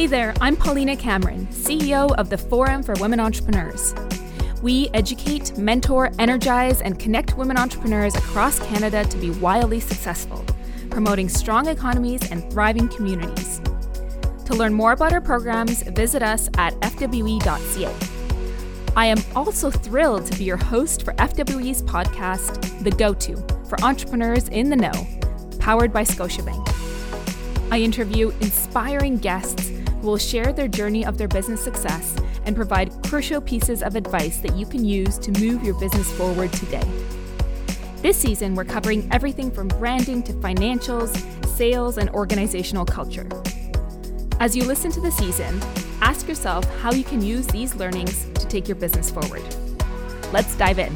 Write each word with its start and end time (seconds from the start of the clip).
Hey 0.00 0.06
there, 0.06 0.32
I'm 0.40 0.56
Paulina 0.56 0.96
Cameron, 0.96 1.46
CEO 1.48 2.14
of 2.14 2.30
the 2.30 2.38
Forum 2.38 2.82
for 2.82 2.94
Women 3.00 3.20
Entrepreneurs. 3.20 3.94
We 4.62 4.88
educate, 4.94 5.58
mentor, 5.58 6.10
energize, 6.18 6.80
and 6.80 6.98
connect 6.98 7.36
women 7.36 7.58
entrepreneurs 7.58 8.14
across 8.14 8.58
Canada 8.60 9.04
to 9.04 9.16
be 9.18 9.28
wildly 9.32 9.78
successful, 9.78 10.42
promoting 10.88 11.28
strong 11.28 11.66
economies 11.66 12.30
and 12.30 12.50
thriving 12.50 12.88
communities. 12.88 13.60
To 14.46 14.54
learn 14.54 14.72
more 14.72 14.92
about 14.92 15.12
our 15.12 15.20
programs, 15.20 15.82
visit 15.82 16.22
us 16.22 16.48
at 16.56 16.72
fwe.ca. 16.80 17.94
I 18.96 19.04
am 19.04 19.18
also 19.36 19.70
thrilled 19.70 20.24
to 20.32 20.38
be 20.38 20.44
your 20.44 20.56
host 20.56 21.02
for 21.02 21.12
FWE's 21.12 21.82
podcast, 21.82 22.82
The 22.82 22.90
Go 22.92 23.12
To, 23.12 23.36
for 23.68 23.78
entrepreneurs 23.82 24.48
in 24.48 24.70
the 24.70 24.76
know, 24.76 25.06
powered 25.58 25.92
by 25.92 26.04
Scotiabank. 26.04 26.66
I 27.70 27.80
interview 27.80 28.30
inspiring 28.40 29.18
guests 29.18 29.69
will 30.02 30.18
share 30.18 30.52
their 30.52 30.68
journey 30.68 31.04
of 31.04 31.18
their 31.18 31.28
business 31.28 31.62
success 31.62 32.16
and 32.44 32.56
provide 32.56 32.92
crucial 33.04 33.40
pieces 33.40 33.82
of 33.82 33.96
advice 33.96 34.38
that 34.38 34.56
you 34.56 34.66
can 34.66 34.84
use 34.84 35.18
to 35.18 35.30
move 35.40 35.62
your 35.62 35.78
business 35.78 36.10
forward 36.12 36.52
today. 36.52 36.86
This 38.02 38.16
season, 38.16 38.54
we're 38.54 38.64
covering 38.64 39.06
everything 39.12 39.50
from 39.50 39.68
branding 39.68 40.22
to 40.22 40.32
financials, 40.32 41.14
sales, 41.46 41.98
and 41.98 42.08
organizational 42.10 42.86
culture. 42.86 43.28
As 44.40 44.56
you 44.56 44.64
listen 44.64 44.90
to 44.92 45.00
the 45.02 45.10
season, 45.10 45.60
ask 46.00 46.26
yourself 46.26 46.64
how 46.78 46.92
you 46.92 47.04
can 47.04 47.22
use 47.22 47.46
these 47.48 47.74
learnings 47.74 48.24
to 48.36 48.46
take 48.46 48.66
your 48.66 48.76
business 48.76 49.10
forward. 49.10 49.42
Let's 50.32 50.56
dive 50.56 50.78
in. 50.78 50.94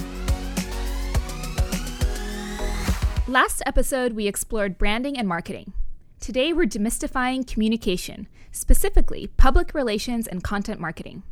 Last 3.29 3.63
episode, 3.67 4.15
we 4.15 4.27
explored 4.27 4.79
branding 4.79 5.19
and 5.19 5.29
marketing. 5.29 5.75
Today, 6.21 6.55
we're 6.55 6.67
demystifying 6.67 7.47
communication, 7.47 8.29
specifically 8.55 9.27
public 9.37 9.75
relations 9.75 10.27
and 10.27 10.43
content 10.43 10.81
marketing. 10.81 11.23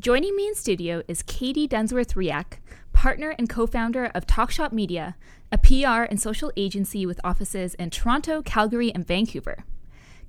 Joining 0.00 0.36
me 0.36 0.46
in 0.46 0.54
studio 0.54 1.02
is 1.08 1.22
Katie 1.22 1.66
Dunsworth 1.66 2.14
Reiach, 2.14 2.58
partner 2.92 3.34
and 3.38 3.48
co 3.48 3.66
founder 3.66 4.06
of 4.14 4.26
Talkshop 4.26 4.70
Media, 4.70 5.16
a 5.50 5.58
PR 5.58 6.02
and 6.02 6.20
social 6.20 6.52
agency 6.56 7.04
with 7.06 7.20
offices 7.24 7.74
in 7.74 7.90
Toronto, 7.90 8.42
Calgary, 8.42 8.92
and 8.94 9.06
Vancouver. 9.06 9.64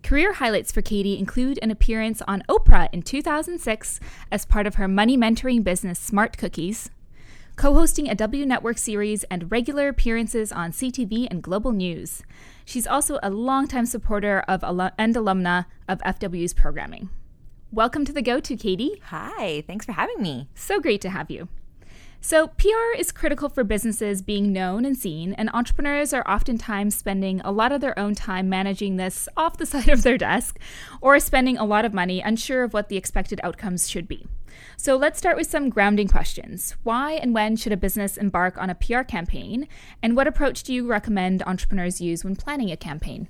Career 0.02 0.34
highlights 0.34 0.72
for 0.72 0.82
Katie 0.82 1.20
include 1.20 1.60
an 1.62 1.72
appearance 1.72 2.22
on 2.28 2.44
Oprah 2.50 2.90
in 2.94 3.02
2006 3.02 4.00
as 4.32 4.46
part 4.46 4.66
of 4.66 4.76
her 4.76 4.88
money 4.88 5.18
mentoring 5.18 5.64
business 5.64 6.00
Smart 6.00 6.38
Cookies, 6.38 6.90
co 7.58 7.74
hosting 7.74 8.10
a 8.10 8.16
W 8.16 8.46
Network 8.46 8.78
series, 8.78 9.26
and 9.26 9.52
regular 9.52 9.90
appearances 9.90 10.52
on 10.52 10.72
CTV 10.72 11.28
and 11.30 11.44
Global 11.44 11.74
News. 11.74 12.24
She's 12.70 12.86
also 12.86 13.18
a 13.24 13.32
longtime 13.32 13.88
supporter 13.88 14.42
of 14.48 14.64
and 14.64 15.16
alumna 15.16 15.66
of 15.88 15.98
FW's 16.02 16.54
programming. 16.54 17.10
Welcome 17.72 18.06
to 18.06 18.14
the 18.14 18.22
Go 18.22 18.40
To, 18.40 18.56
Katie. 18.56 19.02
Hi, 19.06 19.64
thanks 19.66 19.88
for 19.88 19.94
having 19.94 20.22
me. 20.22 20.50
So 20.54 20.80
great 20.80 21.02
to 21.02 21.10
have 21.10 21.32
you. 21.32 21.48
So, 22.22 22.48
PR 22.48 22.98
is 22.98 23.14
critical 23.14 23.48
for 23.48 23.64
businesses 23.64 24.22
being 24.22 24.52
known 24.52 24.84
and 24.84 24.98
seen, 24.98 25.32
and 25.34 25.50
entrepreneurs 25.54 26.12
are 26.12 26.30
oftentimes 26.30 26.94
spending 26.94 27.40
a 27.42 27.52
lot 27.52 27.72
of 27.72 27.80
their 27.80 27.98
own 27.98 28.14
time 28.14 28.50
managing 28.50 28.98
this 28.98 29.30
off 29.38 29.58
the 29.58 29.66
side 29.66 29.88
of 29.88 30.04
their 30.04 30.18
desk 30.18 30.60
or 31.00 31.18
spending 31.22 31.58
a 31.58 31.64
lot 31.64 31.86
of 31.86 31.94
money 31.94 32.20
unsure 32.20 32.64
of 32.64 32.74
what 32.74 32.90
the 32.90 32.98
expected 32.98 33.40
outcomes 33.42 33.90
should 33.90 34.06
be. 34.06 34.28
So, 34.76 34.98
let's 34.98 35.18
start 35.18 35.38
with 35.38 35.50
some 35.50 35.70
grounding 35.70 36.10
questions. 36.10 36.76
Why 36.84 37.14
and 37.14 37.34
when 37.34 37.56
should 37.56 37.72
a 37.72 37.78
business 37.78 38.18
embark 38.18 38.58
on 38.58 38.70
a 38.70 38.76
PR 38.76 39.04
campaign? 39.04 39.70
And 40.04 40.18
what 40.18 40.28
approach 40.28 40.64
do 40.64 40.74
you 40.74 40.86
recommend 40.86 41.42
entrepreneurs 41.44 42.02
use 42.02 42.26
when 42.26 42.36
planning 42.36 42.70
a 42.70 42.76
campaign? 42.76 43.30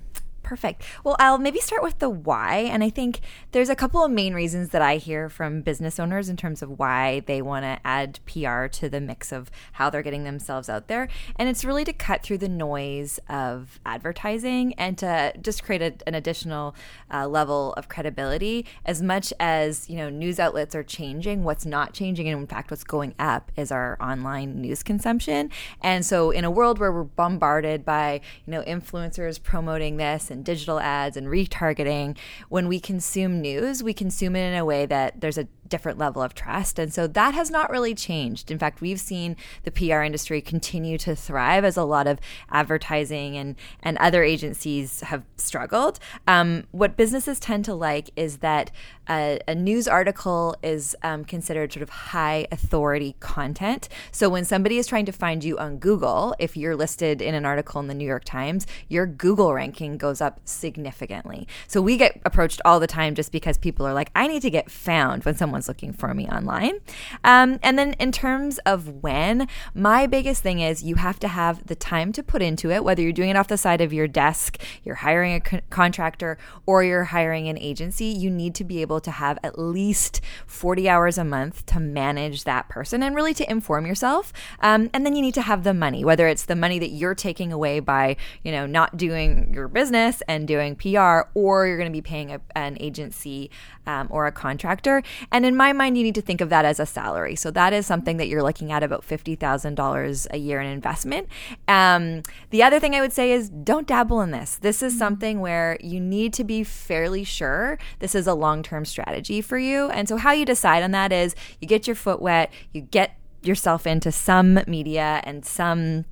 Perfect. 0.50 0.82
Well, 1.04 1.14
I'll 1.20 1.38
maybe 1.38 1.60
start 1.60 1.80
with 1.80 2.00
the 2.00 2.10
why. 2.10 2.56
And 2.72 2.82
I 2.82 2.90
think 2.90 3.20
there's 3.52 3.68
a 3.68 3.76
couple 3.76 4.04
of 4.04 4.10
main 4.10 4.34
reasons 4.34 4.70
that 4.70 4.82
I 4.82 4.96
hear 4.96 5.28
from 5.28 5.62
business 5.62 6.00
owners 6.00 6.28
in 6.28 6.36
terms 6.36 6.60
of 6.60 6.76
why 6.76 7.20
they 7.26 7.40
want 7.40 7.62
to 7.62 7.78
add 7.84 8.18
PR 8.26 8.66
to 8.66 8.88
the 8.88 9.00
mix 9.00 9.30
of 9.30 9.48
how 9.74 9.90
they're 9.90 10.02
getting 10.02 10.24
themselves 10.24 10.68
out 10.68 10.88
there. 10.88 11.06
And 11.36 11.48
it's 11.48 11.64
really 11.64 11.84
to 11.84 11.92
cut 11.92 12.24
through 12.24 12.38
the 12.38 12.48
noise 12.48 13.20
of 13.28 13.78
advertising 13.86 14.74
and 14.74 14.98
to 14.98 15.32
just 15.40 15.62
create 15.62 15.82
a, 15.82 15.94
an 16.08 16.16
additional 16.16 16.74
uh, 17.14 17.28
level 17.28 17.72
of 17.74 17.88
credibility. 17.88 18.66
As 18.84 19.00
much 19.00 19.32
as, 19.38 19.88
you 19.88 19.98
know, 19.98 20.10
news 20.10 20.40
outlets 20.40 20.74
are 20.74 20.82
changing, 20.82 21.44
what's 21.44 21.64
not 21.64 21.92
changing, 21.94 22.28
and 22.28 22.40
in 22.40 22.48
fact, 22.48 22.72
what's 22.72 22.82
going 22.82 23.14
up 23.20 23.52
is 23.56 23.70
our 23.70 23.96
online 24.00 24.60
news 24.60 24.82
consumption. 24.82 25.48
And 25.80 26.04
so, 26.04 26.32
in 26.32 26.44
a 26.44 26.50
world 26.50 26.80
where 26.80 26.90
we're 26.90 27.04
bombarded 27.04 27.84
by, 27.84 28.20
you 28.46 28.50
know, 28.50 28.62
influencers 28.62 29.40
promoting 29.40 29.96
this 29.96 30.28
and 30.28 30.39
and 30.40 30.46
digital 30.46 30.80
ads 30.80 31.18
and 31.18 31.26
retargeting, 31.26 32.16
when 32.48 32.66
we 32.66 32.80
consume 32.80 33.42
news, 33.42 33.82
we 33.82 33.92
consume 33.92 34.34
it 34.34 34.50
in 34.50 34.58
a 34.58 34.64
way 34.64 34.86
that 34.86 35.20
there's 35.20 35.36
a 35.36 35.46
different 35.70 35.98
level 35.98 36.20
of 36.20 36.34
trust. 36.34 36.78
And 36.78 36.92
so 36.92 37.06
that 37.06 37.32
has 37.32 37.50
not 37.50 37.70
really 37.70 37.94
changed. 37.94 38.50
In 38.50 38.58
fact, 38.58 38.80
we've 38.80 39.00
seen 39.00 39.36
the 39.62 39.70
PR 39.70 40.02
industry 40.02 40.42
continue 40.42 40.98
to 40.98 41.16
thrive 41.16 41.64
as 41.64 41.76
a 41.76 41.84
lot 41.84 42.06
of 42.06 42.18
advertising 42.50 43.36
and, 43.36 43.56
and 43.82 43.96
other 43.98 44.22
agencies 44.22 45.00
have 45.00 45.24
struggled. 45.36 45.98
Um, 46.26 46.64
what 46.72 46.96
businesses 46.96 47.40
tend 47.40 47.64
to 47.64 47.74
like 47.74 48.10
is 48.16 48.38
that 48.38 48.70
a, 49.08 49.40
a 49.48 49.54
news 49.54 49.88
article 49.88 50.56
is 50.62 50.96
um, 51.02 51.24
considered 51.24 51.72
sort 51.72 51.82
of 51.82 51.90
high 51.90 52.46
authority 52.52 53.16
content. 53.20 53.88
So 54.12 54.28
when 54.28 54.44
somebody 54.44 54.78
is 54.78 54.86
trying 54.86 55.06
to 55.06 55.12
find 55.12 55.42
you 55.42 55.58
on 55.58 55.78
Google, 55.78 56.34
if 56.38 56.56
you're 56.56 56.76
listed 56.76 57.20
in 57.22 57.34
an 57.34 57.44
article 57.44 57.80
in 57.80 57.88
the 57.88 57.94
New 57.94 58.06
York 58.06 58.24
Times, 58.24 58.66
your 58.88 59.06
Google 59.06 59.52
ranking 59.52 59.96
goes 59.96 60.20
up 60.20 60.40
significantly. 60.44 61.48
So 61.66 61.80
we 61.80 61.96
get 61.96 62.20
approached 62.24 62.60
all 62.64 62.78
the 62.78 62.86
time 62.86 63.14
just 63.14 63.32
because 63.32 63.58
people 63.58 63.86
are 63.86 63.94
like, 63.94 64.10
I 64.14 64.26
need 64.26 64.42
to 64.42 64.50
get 64.50 64.70
found 64.70 65.24
when 65.24 65.34
someone 65.34 65.59
someone's 65.60 65.68
looking 65.68 65.92
for 65.92 66.14
me 66.14 66.26
online. 66.28 66.80
Um, 67.24 67.58
and 67.62 67.78
then 67.78 67.94
in 67.94 68.12
terms 68.12 68.58
of 68.60 69.02
when, 69.02 69.48
my 69.74 70.06
biggest 70.06 70.42
thing 70.42 70.60
is 70.60 70.82
you 70.82 70.96
have 70.96 71.20
to 71.20 71.28
have 71.28 71.66
the 71.66 71.74
time 71.74 72.12
to 72.12 72.22
put 72.22 72.42
into 72.42 72.70
it, 72.70 72.82
whether 72.84 73.02
you're 73.02 73.12
doing 73.12 73.30
it 73.30 73.36
off 73.36 73.48
the 73.48 73.56
side 73.56 73.80
of 73.80 73.92
your 73.92 74.08
desk, 74.08 74.58
you're 74.84 74.96
hiring 74.96 75.34
a 75.34 75.40
co- 75.40 75.60
contractor, 75.70 76.38
or 76.66 76.82
you're 76.82 77.04
hiring 77.04 77.48
an 77.48 77.58
agency, 77.58 78.06
you 78.06 78.30
need 78.30 78.54
to 78.54 78.64
be 78.64 78.80
able 78.80 79.00
to 79.00 79.10
have 79.10 79.38
at 79.42 79.58
least 79.58 80.20
40 80.46 80.88
hours 80.88 81.18
a 81.18 81.24
month 81.24 81.66
to 81.66 81.80
manage 81.80 82.44
that 82.44 82.68
person 82.68 83.02
and 83.02 83.14
really 83.14 83.34
to 83.34 83.50
inform 83.50 83.86
yourself. 83.86 84.32
Um, 84.60 84.90
and 84.94 85.04
then 85.04 85.14
you 85.14 85.22
need 85.22 85.34
to 85.34 85.42
have 85.42 85.64
the 85.64 85.74
money, 85.74 86.04
whether 86.04 86.26
it's 86.28 86.46
the 86.46 86.56
money 86.56 86.78
that 86.78 86.90
you're 86.90 87.14
taking 87.14 87.52
away 87.52 87.80
by, 87.80 88.16
you 88.42 88.52
know, 88.52 88.66
not 88.66 88.96
doing 88.96 89.52
your 89.52 89.68
business 89.68 90.22
and 90.28 90.48
doing 90.48 90.76
PR, 90.76 91.28
or 91.34 91.66
you're 91.66 91.78
going 91.78 91.90
to 91.90 91.92
be 91.92 92.02
paying 92.02 92.32
a, 92.32 92.40
an 92.54 92.76
agency 92.80 93.50
um, 93.86 94.06
or 94.10 94.26
a 94.26 94.32
contractor. 94.32 95.02
And 95.32 95.44
in 95.50 95.56
my 95.56 95.72
mind, 95.72 95.98
you 95.98 96.04
need 96.04 96.14
to 96.14 96.22
think 96.22 96.40
of 96.40 96.48
that 96.50 96.64
as 96.64 96.78
a 96.78 96.86
salary. 96.86 97.34
So 97.34 97.50
that 97.50 97.72
is 97.72 97.84
something 97.84 98.18
that 98.18 98.28
you're 98.28 98.42
looking 98.42 98.70
at 98.70 98.84
about 98.84 99.04
$50,000 99.04 100.26
a 100.30 100.36
year 100.38 100.60
in 100.60 100.66
investment. 100.68 101.28
Um, 101.66 102.22
the 102.50 102.62
other 102.62 102.78
thing 102.78 102.94
I 102.94 103.00
would 103.00 103.12
say 103.12 103.32
is 103.32 103.50
don't 103.50 103.86
dabble 103.86 104.20
in 104.20 104.30
this. 104.30 104.54
This 104.54 104.80
is 104.80 104.92
mm-hmm. 104.92 104.98
something 105.00 105.40
where 105.40 105.76
you 105.80 105.98
need 105.98 106.32
to 106.34 106.44
be 106.44 106.62
fairly 106.62 107.24
sure 107.24 107.78
this 107.98 108.14
is 108.14 108.28
a 108.28 108.34
long 108.34 108.62
term 108.62 108.84
strategy 108.84 109.40
for 109.40 109.58
you. 109.58 109.90
And 109.90 110.08
so, 110.08 110.16
how 110.16 110.30
you 110.30 110.44
decide 110.44 110.84
on 110.84 110.92
that 110.92 111.12
is 111.12 111.34
you 111.60 111.66
get 111.66 111.88
your 111.88 111.96
foot 111.96 112.22
wet, 112.22 112.52
you 112.72 112.80
get 112.80 113.16
yourself 113.42 113.88
into 113.88 114.12
some 114.12 114.60
media 114.68 115.20
and 115.24 115.44
some 115.44 116.04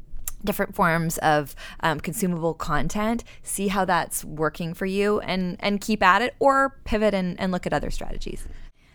different 0.44 0.74
forms 0.74 1.18
of 1.18 1.54
um, 1.80 2.00
consumable 2.00 2.54
content 2.54 3.24
see 3.42 3.68
how 3.68 3.84
that's 3.84 4.24
working 4.24 4.72
for 4.72 4.86
you 4.86 5.18
and 5.20 5.56
and 5.58 5.80
keep 5.80 6.00
at 6.02 6.22
it 6.22 6.34
or 6.38 6.78
pivot 6.84 7.12
and, 7.12 7.38
and 7.40 7.50
look 7.50 7.66
at 7.66 7.72
other 7.72 7.90
strategies 7.90 8.46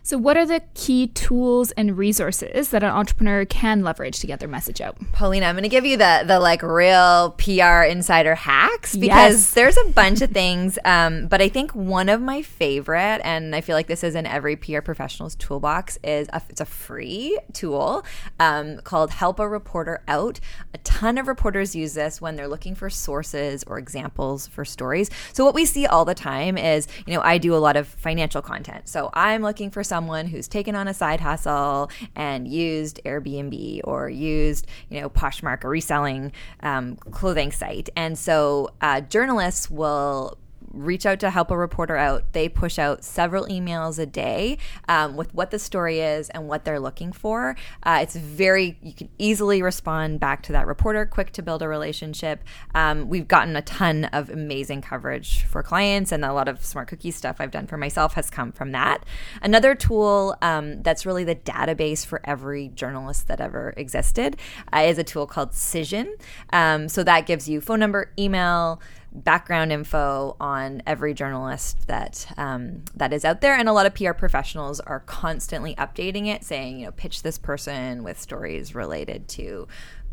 so, 0.06 0.18
what 0.18 0.36
are 0.36 0.44
the 0.44 0.60
key 0.74 1.06
tools 1.06 1.70
and 1.70 1.96
resources 1.96 2.68
that 2.68 2.82
an 2.82 2.90
entrepreneur 2.90 3.46
can 3.46 3.82
leverage 3.82 4.18
to 4.18 4.26
get 4.26 4.38
their 4.38 4.50
message 4.50 4.82
out? 4.82 4.98
Paulina, 5.12 5.46
I'm 5.46 5.54
going 5.54 5.62
to 5.62 5.70
give 5.70 5.86
you 5.86 5.96
the 5.96 6.24
the 6.26 6.38
like 6.38 6.62
real 6.62 7.30
PR 7.38 7.84
insider 7.84 8.34
hacks 8.34 8.94
because 8.94 9.32
yes. 9.32 9.54
there's 9.54 9.78
a 9.78 9.84
bunch 9.92 10.20
of 10.20 10.30
things. 10.30 10.78
Um, 10.94 11.28
but 11.28 11.40
I 11.40 11.48
think 11.48 11.74
one 11.74 12.08
of 12.08 12.20
my 12.20 12.42
favorite, 12.42 13.20
and 13.24 13.56
I 13.56 13.62
feel 13.62 13.74
like 13.74 13.86
this 13.86 14.04
is 14.04 14.14
in 14.14 14.26
every 14.26 14.54
PR 14.54 14.80
professional's 14.80 15.34
toolbox, 15.34 15.98
is 16.04 16.28
a, 16.32 16.42
it's 16.50 16.60
a 16.60 16.66
free 16.66 17.38
tool 17.54 18.04
um, 18.38 18.80
called 18.82 19.10
Help 19.10 19.40
a 19.40 19.48
Reporter 19.48 20.02
Out. 20.06 20.40
A 20.74 20.78
ton 20.78 21.16
of 21.16 21.26
reporters 21.26 21.74
use 21.74 21.94
this 21.94 22.20
when 22.20 22.36
they're 22.36 22.48
looking 22.48 22.74
for 22.74 22.90
sources 22.90 23.64
or 23.64 23.78
examples 23.78 24.46
for 24.46 24.64
stories. 24.64 25.10
So 25.32 25.44
what 25.44 25.54
we 25.54 25.64
see 25.64 25.86
all 25.86 26.04
the 26.04 26.14
time 26.14 26.58
is, 26.58 26.86
you 27.06 27.14
know, 27.14 27.22
I 27.22 27.38
do 27.38 27.54
a 27.54 27.56
lot 27.56 27.76
of 27.76 27.88
financial 27.88 28.42
content, 28.42 28.88
so 28.88 29.10
I'm 29.14 29.42
looking 29.42 29.70
for 29.70 29.82
someone 29.94 30.26
who's 30.26 30.48
taken 30.48 30.74
on 30.74 30.88
a 30.88 30.92
side 30.92 31.20
hustle 31.20 31.88
and 32.16 32.48
used 32.48 33.00
Airbnb 33.04 33.80
or 33.84 34.10
used, 34.10 34.66
you 34.88 35.00
know, 35.00 35.08
Poshmark, 35.08 35.62
a 35.62 35.68
reselling 35.68 36.32
um, 36.64 36.96
clothing 37.12 37.52
site. 37.52 37.88
And 37.94 38.18
so 38.18 38.70
uh, 38.80 39.02
journalists 39.02 39.70
will 39.70 40.36
reach 40.74 41.06
out 41.06 41.20
to 41.20 41.30
help 41.30 41.50
a 41.50 41.56
reporter 41.56 41.96
out. 41.96 42.32
They 42.32 42.48
push 42.48 42.78
out 42.78 43.04
several 43.04 43.46
emails 43.46 43.98
a 43.98 44.06
day 44.06 44.58
um, 44.88 45.16
with 45.16 45.34
what 45.34 45.50
the 45.50 45.58
story 45.58 46.00
is 46.00 46.30
and 46.30 46.48
what 46.48 46.64
they're 46.64 46.80
looking 46.80 47.12
for. 47.12 47.56
Uh, 47.82 48.00
it's 48.02 48.16
very, 48.16 48.78
you 48.82 48.92
can 48.92 49.08
easily 49.18 49.62
respond 49.62 50.20
back 50.20 50.42
to 50.42 50.52
that 50.52 50.66
reporter, 50.66 51.06
quick 51.06 51.32
to 51.32 51.42
build 51.42 51.62
a 51.62 51.68
relationship. 51.68 52.42
Um, 52.74 53.08
we've 53.08 53.28
gotten 53.28 53.56
a 53.56 53.62
ton 53.62 54.06
of 54.06 54.30
amazing 54.30 54.82
coverage 54.82 55.44
for 55.44 55.62
clients, 55.62 56.12
and 56.12 56.24
a 56.24 56.32
lot 56.32 56.48
of 56.48 56.64
smart 56.64 56.88
cookie 56.88 57.10
stuff 57.10 57.36
I've 57.38 57.50
done 57.50 57.66
for 57.66 57.76
myself 57.76 58.14
has 58.14 58.30
come 58.30 58.52
from 58.52 58.72
that. 58.72 59.04
Another 59.42 59.74
tool 59.74 60.36
um, 60.42 60.82
that's 60.82 61.06
really 61.06 61.24
the 61.24 61.36
database 61.36 62.04
for 62.04 62.20
every 62.24 62.68
journalist 62.68 63.28
that 63.28 63.40
ever 63.40 63.74
existed 63.76 64.36
uh, 64.72 64.80
is 64.80 64.98
a 64.98 65.04
tool 65.04 65.26
called 65.26 65.52
Cision. 65.52 66.08
Um, 66.52 66.88
so 66.88 67.02
that 67.04 67.26
gives 67.26 67.48
you 67.48 67.60
phone 67.60 67.80
number, 67.80 68.10
email, 68.18 68.80
background 69.14 69.72
info 69.72 70.36
on 70.40 70.82
every 70.86 71.14
journalist 71.14 71.86
that 71.86 72.26
um, 72.36 72.82
that 72.94 73.12
is 73.12 73.24
out 73.24 73.40
there, 73.40 73.54
and 73.54 73.68
a 73.68 73.72
lot 73.72 73.86
of 73.86 73.94
PR 73.94 74.12
professionals 74.12 74.80
are 74.80 75.00
constantly 75.00 75.74
updating 75.76 76.26
it, 76.26 76.44
saying, 76.44 76.80
you 76.80 76.86
know, 76.86 76.92
pitch 76.92 77.22
this 77.22 77.38
person 77.38 78.02
with 78.02 78.20
stories 78.20 78.74
related 78.74 79.28
to 79.28 79.68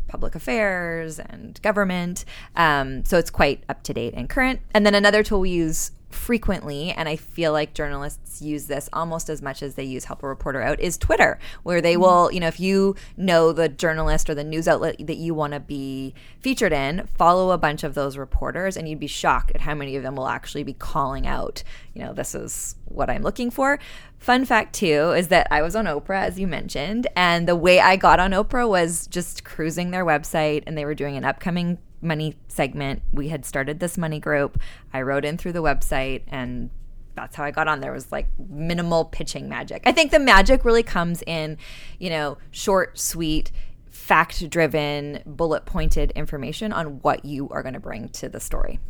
public 0.08 0.34
affairs 0.34 1.18
and 1.18 1.60
government. 1.62 2.24
Um, 2.54 3.04
so 3.04 3.18
it's 3.18 3.30
quite 3.30 3.64
up 3.68 3.82
to 3.84 3.94
date 3.94 4.14
and 4.14 4.28
current. 4.28 4.60
And 4.74 4.84
then 4.84 4.94
another 4.94 5.22
tool 5.22 5.40
we 5.40 5.50
use 5.50 5.90
frequently, 6.14 6.90
and 6.90 7.08
I 7.08 7.16
feel 7.16 7.52
like 7.52 7.74
journalists 7.74 8.42
use 8.42 8.66
this 8.66 8.88
almost 8.92 9.28
as 9.28 9.42
much 9.42 9.62
as 9.62 9.74
they 9.74 9.84
use 9.84 10.04
Help 10.04 10.22
a 10.22 10.28
Reporter 10.28 10.62
Out, 10.62 10.80
is 10.80 10.96
Twitter, 10.98 11.38
where 11.62 11.80
they 11.80 11.94
mm-hmm. 11.94 12.02
will, 12.02 12.32
you 12.32 12.40
know, 12.40 12.48
if 12.48 12.60
you 12.60 12.96
know 13.16 13.52
the 13.52 13.68
journalist 13.68 14.30
or 14.30 14.34
the 14.34 14.44
news 14.44 14.68
outlet 14.68 14.96
that 15.06 15.16
you 15.16 15.34
want 15.34 15.52
to 15.52 15.60
be 15.60 16.14
featured 16.40 16.72
in, 16.72 17.06
follow 17.16 17.50
a 17.50 17.58
bunch 17.58 17.84
of 17.84 17.94
those 17.94 18.16
reporters, 18.16 18.76
and 18.76 18.88
you'd 18.88 19.00
be 19.00 19.06
shocked 19.06 19.52
at 19.54 19.62
how 19.62 19.74
many 19.74 19.96
of 19.96 20.02
them 20.02 20.16
will 20.16 20.28
actually 20.28 20.62
be 20.62 20.74
calling 20.74 21.26
out, 21.26 21.62
you 21.94 22.02
know, 22.02 22.12
this 22.12 22.34
is 22.34 22.76
what 22.84 23.10
I'm 23.10 23.22
looking 23.22 23.50
for. 23.50 23.78
Fun 24.18 24.44
fact, 24.44 24.74
too, 24.74 25.12
is 25.16 25.28
that 25.28 25.48
I 25.50 25.62
was 25.62 25.74
on 25.74 25.86
Oprah, 25.86 26.22
as 26.22 26.38
you 26.38 26.46
mentioned, 26.46 27.06
and 27.16 27.48
the 27.48 27.56
way 27.56 27.80
I 27.80 27.96
got 27.96 28.20
on 28.20 28.30
Oprah 28.30 28.68
was 28.68 29.06
just 29.08 29.44
cruising 29.44 29.90
their 29.90 30.04
website, 30.04 30.62
and 30.66 30.78
they 30.78 30.84
were 30.84 30.94
doing 30.94 31.16
an 31.16 31.24
upcoming 31.24 31.78
money 32.02 32.36
segment. 32.48 33.02
We 33.12 33.28
had 33.28 33.44
started 33.44 33.80
this 33.80 33.96
money 33.96 34.20
group. 34.20 34.60
I 34.92 35.02
wrote 35.02 35.24
in 35.24 35.38
through 35.38 35.52
the 35.52 35.62
website 35.62 36.22
and 36.28 36.70
that's 37.14 37.36
how 37.36 37.44
I 37.44 37.50
got 37.50 37.68
on 37.68 37.80
there 37.80 37.92
was 37.92 38.10
like 38.10 38.26
minimal 38.38 39.04
pitching 39.04 39.48
magic. 39.48 39.82
I 39.84 39.92
think 39.92 40.10
the 40.10 40.18
magic 40.18 40.64
really 40.64 40.82
comes 40.82 41.22
in, 41.26 41.58
you 41.98 42.10
know, 42.10 42.38
short, 42.50 42.98
sweet, 42.98 43.52
fact 43.90 44.48
driven, 44.48 45.22
bullet 45.26 45.66
pointed 45.66 46.10
information 46.12 46.72
on 46.72 47.00
what 47.00 47.24
you 47.24 47.48
are 47.50 47.62
going 47.62 47.74
to 47.74 47.80
bring 47.80 48.08
to 48.10 48.28
the 48.28 48.40
story. 48.40 48.80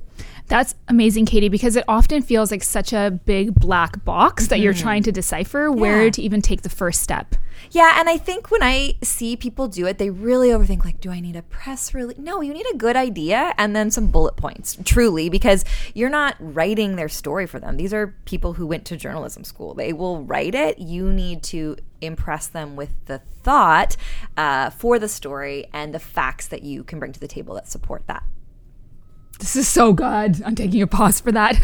That's 0.48 0.74
amazing, 0.88 1.26
Katie, 1.26 1.48
because 1.48 1.76
it 1.76 1.84
often 1.88 2.20
feels 2.20 2.50
like 2.50 2.62
such 2.62 2.92
a 2.92 3.10
big 3.24 3.54
black 3.54 4.04
box 4.04 4.48
that 4.48 4.56
mm-hmm. 4.56 4.64
you're 4.64 4.74
trying 4.74 5.02
to 5.04 5.12
decipher 5.12 5.64
yeah. 5.64 5.68
where 5.68 6.10
to 6.10 6.20
even 6.20 6.42
take 6.42 6.62
the 6.62 6.68
first 6.68 7.00
step. 7.00 7.36
Yeah, 7.70 7.98
and 7.98 8.08
I 8.08 8.18
think 8.18 8.50
when 8.50 8.62
I 8.62 8.94
see 9.02 9.36
people 9.36 9.68
do 9.68 9.86
it, 9.86 9.98
they 9.98 10.10
really 10.10 10.48
overthink 10.48 10.84
like, 10.84 11.00
do 11.00 11.10
I 11.10 11.20
need 11.20 11.36
a 11.36 11.42
press 11.42 11.94
release? 11.94 12.18
No, 12.18 12.40
you 12.40 12.52
need 12.52 12.66
a 12.72 12.76
good 12.76 12.96
idea 12.96 13.54
and 13.56 13.74
then 13.74 13.90
some 13.90 14.08
bullet 14.08 14.36
points, 14.36 14.76
truly, 14.84 15.28
because 15.28 15.64
you're 15.94 16.10
not 16.10 16.36
writing 16.38 16.96
their 16.96 17.08
story 17.08 17.46
for 17.46 17.58
them. 17.58 17.76
These 17.76 17.94
are 17.94 18.14
people 18.24 18.54
who 18.54 18.66
went 18.66 18.84
to 18.86 18.96
journalism 18.96 19.44
school. 19.44 19.74
They 19.74 19.92
will 19.92 20.22
write 20.24 20.54
it. 20.54 20.78
You 20.78 21.10
need 21.12 21.42
to 21.44 21.76
impress 22.00 22.48
them 22.48 22.76
with 22.76 22.90
the 23.06 23.20
thought 23.42 23.96
uh, 24.36 24.70
for 24.70 24.98
the 24.98 25.08
story 25.08 25.66
and 25.72 25.94
the 25.94 26.00
facts 26.00 26.48
that 26.48 26.62
you 26.62 26.84
can 26.84 26.98
bring 26.98 27.12
to 27.12 27.20
the 27.20 27.28
table 27.28 27.54
that 27.54 27.68
support 27.68 28.06
that. 28.06 28.24
This 29.42 29.56
is 29.56 29.66
so 29.66 29.92
good. 29.92 30.40
I'm 30.44 30.54
taking 30.54 30.82
a 30.82 30.86
pause 30.86 31.20
for 31.20 31.32
that. 31.32 31.56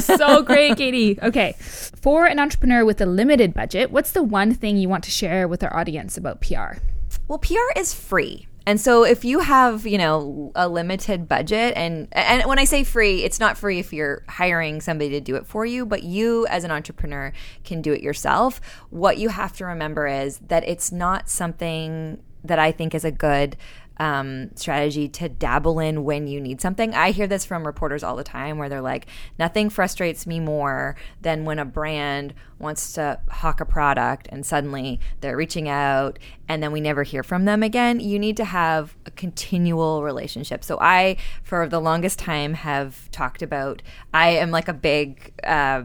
so 0.18 0.42
great, 0.42 0.76
Katie. 0.76 1.18
Okay. 1.22 1.54
For 1.58 2.26
an 2.26 2.38
entrepreneur 2.38 2.84
with 2.84 3.00
a 3.00 3.06
limited 3.06 3.54
budget, 3.54 3.90
what's 3.90 4.12
the 4.12 4.22
one 4.22 4.52
thing 4.52 4.76
you 4.76 4.90
want 4.90 5.04
to 5.04 5.10
share 5.10 5.48
with 5.48 5.62
our 5.62 5.74
audience 5.74 6.18
about 6.18 6.42
PR? 6.42 6.74
Well, 7.26 7.38
PR 7.38 7.78
is 7.78 7.94
free. 7.94 8.46
And 8.66 8.78
so 8.78 9.04
if 9.04 9.24
you 9.24 9.38
have, 9.38 9.86
you 9.86 9.96
know, 9.96 10.52
a 10.54 10.68
limited 10.68 11.26
budget 11.26 11.72
and 11.78 12.08
and 12.12 12.44
when 12.44 12.58
I 12.58 12.64
say 12.64 12.84
free, 12.84 13.24
it's 13.24 13.40
not 13.40 13.56
free 13.56 13.78
if 13.78 13.90
you're 13.90 14.22
hiring 14.28 14.82
somebody 14.82 15.08
to 15.10 15.20
do 15.22 15.34
it 15.36 15.46
for 15.46 15.64
you, 15.64 15.86
but 15.86 16.02
you 16.02 16.46
as 16.48 16.62
an 16.62 16.70
entrepreneur 16.70 17.32
can 17.64 17.80
do 17.80 17.94
it 17.94 18.02
yourself. 18.02 18.60
What 18.90 19.16
you 19.16 19.30
have 19.30 19.56
to 19.56 19.64
remember 19.64 20.06
is 20.06 20.40
that 20.48 20.62
it's 20.68 20.92
not 20.92 21.30
something 21.30 22.22
that 22.44 22.58
I 22.58 22.70
think 22.70 22.94
is 22.94 23.04
a 23.04 23.10
good 23.10 23.56
um, 23.98 24.54
strategy 24.56 25.08
to 25.08 25.28
dabble 25.28 25.78
in 25.78 26.04
when 26.04 26.26
you 26.26 26.40
need 26.40 26.60
something. 26.60 26.94
I 26.94 27.10
hear 27.10 27.26
this 27.26 27.44
from 27.44 27.66
reporters 27.66 28.02
all 28.02 28.16
the 28.16 28.24
time 28.24 28.58
where 28.58 28.68
they're 28.68 28.80
like, 28.80 29.06
nothing 29.38 29.70
frustrates 29.70 30.26
me 30.26 30.40
more 30.40 30.96
than 31.20 31.44
when 31.44 31.58
a 31.58 31.64
brand 31.64 32.34
wants 32.58 32.92
to 32.94 33.20
hawk 33.28 33.60
a 33.60 33.64
product 33.64 34.28
and 34.30 34.44
suddenly 34.44 35.00
they're 35.20 35.36
reaching 35.36 35.68
out 35.68 36.18
and 36.48 36.62
then 36.62 36.72
we 36.72 36.80
never 36.80 37.02
hear 37.02 37.22
from 37.22 37.44
them 37.44 37.62
again. 37.62 38.00
You 38.00 38.18
need 38.18 38.36
to 38.38 38.44
have 38.44 38.96
a 39.06 39.10
continual 39.10 40.02
relationship. 40.02 40.64
So 40.64 40.78
I, 40.80 41.16
for 41.42 41.68
the 41.68 41.80
longest 41.80 42.18
time, 42.18 42.54
have 42.54 43.10
talked 43.10 43.42
about, 43.42 43.82
I 44.12 44.30
am 44.30 44.50
like 44.50 44.68
a 44.68 44.74
big, 44.74 45.32
uh, 45.44 45.84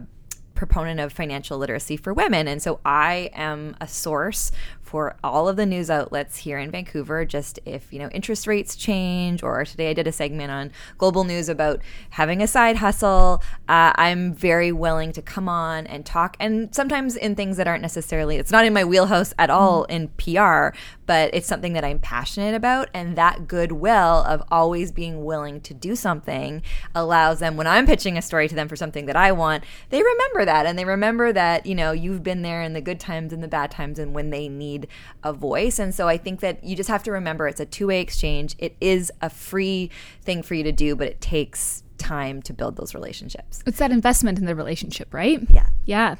proponent 0.60 1.00
of 1.00 1.14
financial 1.14 1.58
literacy 1.58 1.96
for 1.96 2.14
women. 2.14 2.46
And 2.46 2.62
so 2.62 2.82
I 2.84 3.30
am 3.34 3.78
a 3.80 3.88
source 3.88 4.52
for 4.90 5.16
all 5.24 5.48
of 5.48 5.56
the 5.56 5.68
news 5.68 5.92
outlets 5.92 6.38
here 6.38 6.58
in 6.58 6.72
Vancouver. 6.72 7.24
Just 7.24 7.60
if, 7.64 7.94
you 7.94 8.00
know, 8.00 8.10
interest 8.10 8.48
rates 8.48 8.76
change, 8.76 9.44
or 9.44 9.64
today 9.64 9.92
I 9.92 9.94
did 9.94 10.08
a 10.08 10.12
segment 10.12 10.50
on 10.50 10.72
global 10.98 11.24
news 11.24 11.48
about 11.48 11.84
having 12.10 12.42
a 12.42 12.48
side 12.48 12.78
hustle. 12.78 13.44
Uh, 13.68 13.94
I'm 13.96 14.34
very 14.34 14.72
willing 14.72 15.12
to 15.12 15.22
come 15.22 15.48
on 15.48 15.86
and 15.86 16.04
talk, 16.06 16.36
and 16.40 16.74
sometimes 16.74 17.16
in 17.16 17.36
things 17.36 17.58
that 17.58 17.68
aren't 17.68 17.84
necessarily, 17.84 18.38
it's 18.38 18.52
not 18.52 18.66
in 18.66 18.74
my 18.74 18.84
wheelhouse 18.84 19.32
at 19.38 19.52
all 19.52 19.86
mm. 19.86 19.90
in 19.92 20.08
PR, 20.18 20.76
but 21.06 21.30
it's 21.34 21.48
something 21.48 21.74
that 21.74 21.86
I'm 21.86 22.00
passionate 22.00 22.56
about. 22.56 22.90
And 22.94 23.16
that 23.16 23.48
goodwill 23.48 24.24
of 24.24 24.42
always 24.50 24.92
being 24.92 25.24
willing 25.24 25.62
to 25.62 25.74
do 25.74 25.96
something 25.96 26.64
allows 26.96 27.40
them, 27.40 27.58
when 27.58 27.68
I'm 27.68 27.86
pitching 27.86 28.18
a 28.18 28.22
story 28.24 28.48
to 28.48 28.56
them 28.56 28.68
for 28.68 28.76
something 28.76 29.06
that 29.06 29.16
I 29.16 29.32
want, 29.32 29.64
they 29.90 30.02
remember 30.02 30.46
that. 30.46 30.66
And 30.66 30.80
they 30.80 30.86
remember 30.86 31.32
that, 31.34 31.68
you 31.68 31.76
know, 31.76 31.92
you've 31.92 32.24
been 32.24 32.42
there 32.42 32.64
in 32.64 32.74
the 32.74 32.82
good 32.82 33.00
times 33.00 33.34
and 33.34 33.44
the 33.44 33.48
bad 33.48 33.70
times 33.70 34.00
and 34.00 34.16
when 34.16 34.32
they 34.32 34.50
need 34.50 34.79
need 34.80 34.88
a 35.24 35.34
voice. 35.34 35.80
And 35.80 35.94
so 35.94 36.08
I 36.08 36.18
think 36.18 36.40
that 36.42 36.64
you 36.64 36.76
just 36.76 36.90
have 36.90 37.04
to 37.04 37.12
remember 37.12 37.48
it's 37.48 37.60
a 37.60 37.66
two 37.66 37.88
way 37.88 38.02
exchange. 38.02 38.56
It 38.58 38.76
is 38.82 39.12
a 39.22 39.30
free 39.30 39.92
thing 40.22 40.42
for 40.44 40.56
you 40.56 40.64
to 40.64 40.72
do, 40.72 40.96
but 40.96 41.08
it 41.08 41.22
takes 41.22 41.84
time 41.98 42.42
to 42.44 42.54
build 42.54 42.78
those 42.78 42.96
relationships. 42.96 43.62
It's 43.66 43.80
that 43.80 43.92
investment 43.92 44.40
in 44.40 44.46
the 44.46 44.56
relationship, 44.56 45.14
right? 45.14 45.42
Yeah. 45.50 45.68
Yeah. 45.86 46.16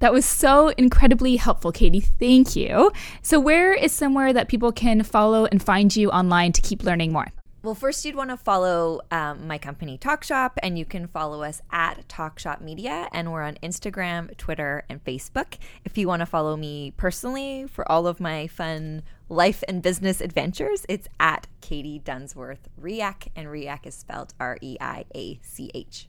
That 0.00 0.12
was 0.12 0.24
so 0.24 0.68
incredibly 0.70 1.36
helpful, 1.36 1.70
Katie. 1.70 2.00
Thank 2.00 2.56
you. 2.56 2.90
So, 3.22 3.38
where 3.38 3.72
is 3.72 3.92
somewhere 3.92 4.32
that 4.32 4.48
people 4.48 4.72
can 4.72 5.02
follow 5.02 5.46
and 5.46 5.62
find 5.62 5.94
you 5.94 6.10
online 6.10 6.52
to 6.52 6.60
keep 6.60 6.82
learning 6.82 7.12
more? 7.12 7.28
Well, 7.62 7.74
first, 7.74 8.06
you'd 8.06 8.16
want 8.16 8.30
to 8.30 8.38
follow 8.38 9.02
um, 9.10 9.46
my 9.46 9.58
company, 9.58 9.98
TalkShop, 9.98 10.52
and 10.62 10.78
you 10.78 10.86
can 10.86 11.06
follow 11.06 11.42
us 11.42 11.60
at 11.70 12.08
TalkShop 12.08 12.62
Media. 12.62 13.06
And 13.12 13.30
we're 13.30 13.42
on 13.42 13.58
Instagram, 13.62 14.34
Twitter, 14.38 14.84
and 14.88 15.04
Facebook. 15.04 15.58
If 15.84 15.98
you 15.98 16.08
want 16.08 16.20
to 16.20 16.26
follow 16.26 16.56
me 16.56 16.94
personally 16.96 17.66
for 17.66 17.90
all 17.92 18.06
of 18.06 18.18
my 18.18 18.46
fun 18.46 19.02
life 19.28 19.62
and 19.68 19.82
business 19.82 20.22
adventures, 20.22 20.86
it's 20.88 21.06
at 21.20 21.48
Katie 21.60 21.98
Dunsworth 21.98 22.66
Reiach, 22.80 23.28
and 23.36 23.46
Reiach 23.48 23.84
is 23.84 23.94
spelled 23.94 24.32
R 24.40 24.56
E 24.62 24.78
I 24.80 25.04
A 25.14 25.38
C 25.42 25.70
H. 25.74 26.08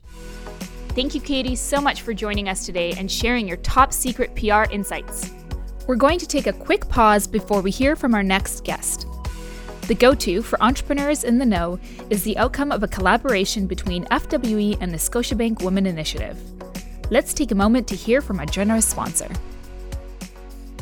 Thank 0.94 1.14
you, 1.14 1.20
Katie, 1.20 1.56
so 1.56 1.82
much 1.82 2.00
for 2.00 2.14
joining 2.14 2.48
us 2.48 2.64
today 2.64 2.94
and 2.96 3.12
sharing 3.12 3.46
your 3.46 3.58
top 3.58 3.92
secret 3.92 4.34
PR 4.34 4.64
insights. 4.72 5.30
We're 5.86 5.96
going 5.96 6.18
to 6.18 6.26
take 6.26 6.46
a 6.46 6.52
quick 6.54 6.88
pause 6.88 7.26
before 7.26 7.60
we 7.60 7.70
hear 7.70 7.94
from 7.94 8.14
our 8.14 8.22
next 8.22 8.64
guest. 8.64 9.06
The 9.88 9.96
go 9.96 10.14
to 10.14 10.42
for 10.42 10.62
entrepreneurs 10.62 11.24
in 11.24 11.38
the 11.38 11.44
know 11.44 11.78
is 12.08 12.22
the 12.22 12.38
outcome 12.38 12.70
of 12.70 12.84
a 12.84 12.88
collaboration 12.88 13.66
between 13.66 14.04
FWE 14.06 14.78
and 14.80 14.94
the 14.94 14.98
Scotiabank 14.98 15.62
Women 15.64 15.86
Initiative. 15.86 16.40
Let's 17.10 17.34
take 17.34 17.50
a 17.50 17.56
moment 17.56 17.88
to 17.88 17.96
hear 17.96 18.22
from 18.22 18.38
our 18.38 18.46
generous 18.46 18.86
sponsor. 18.86 19.28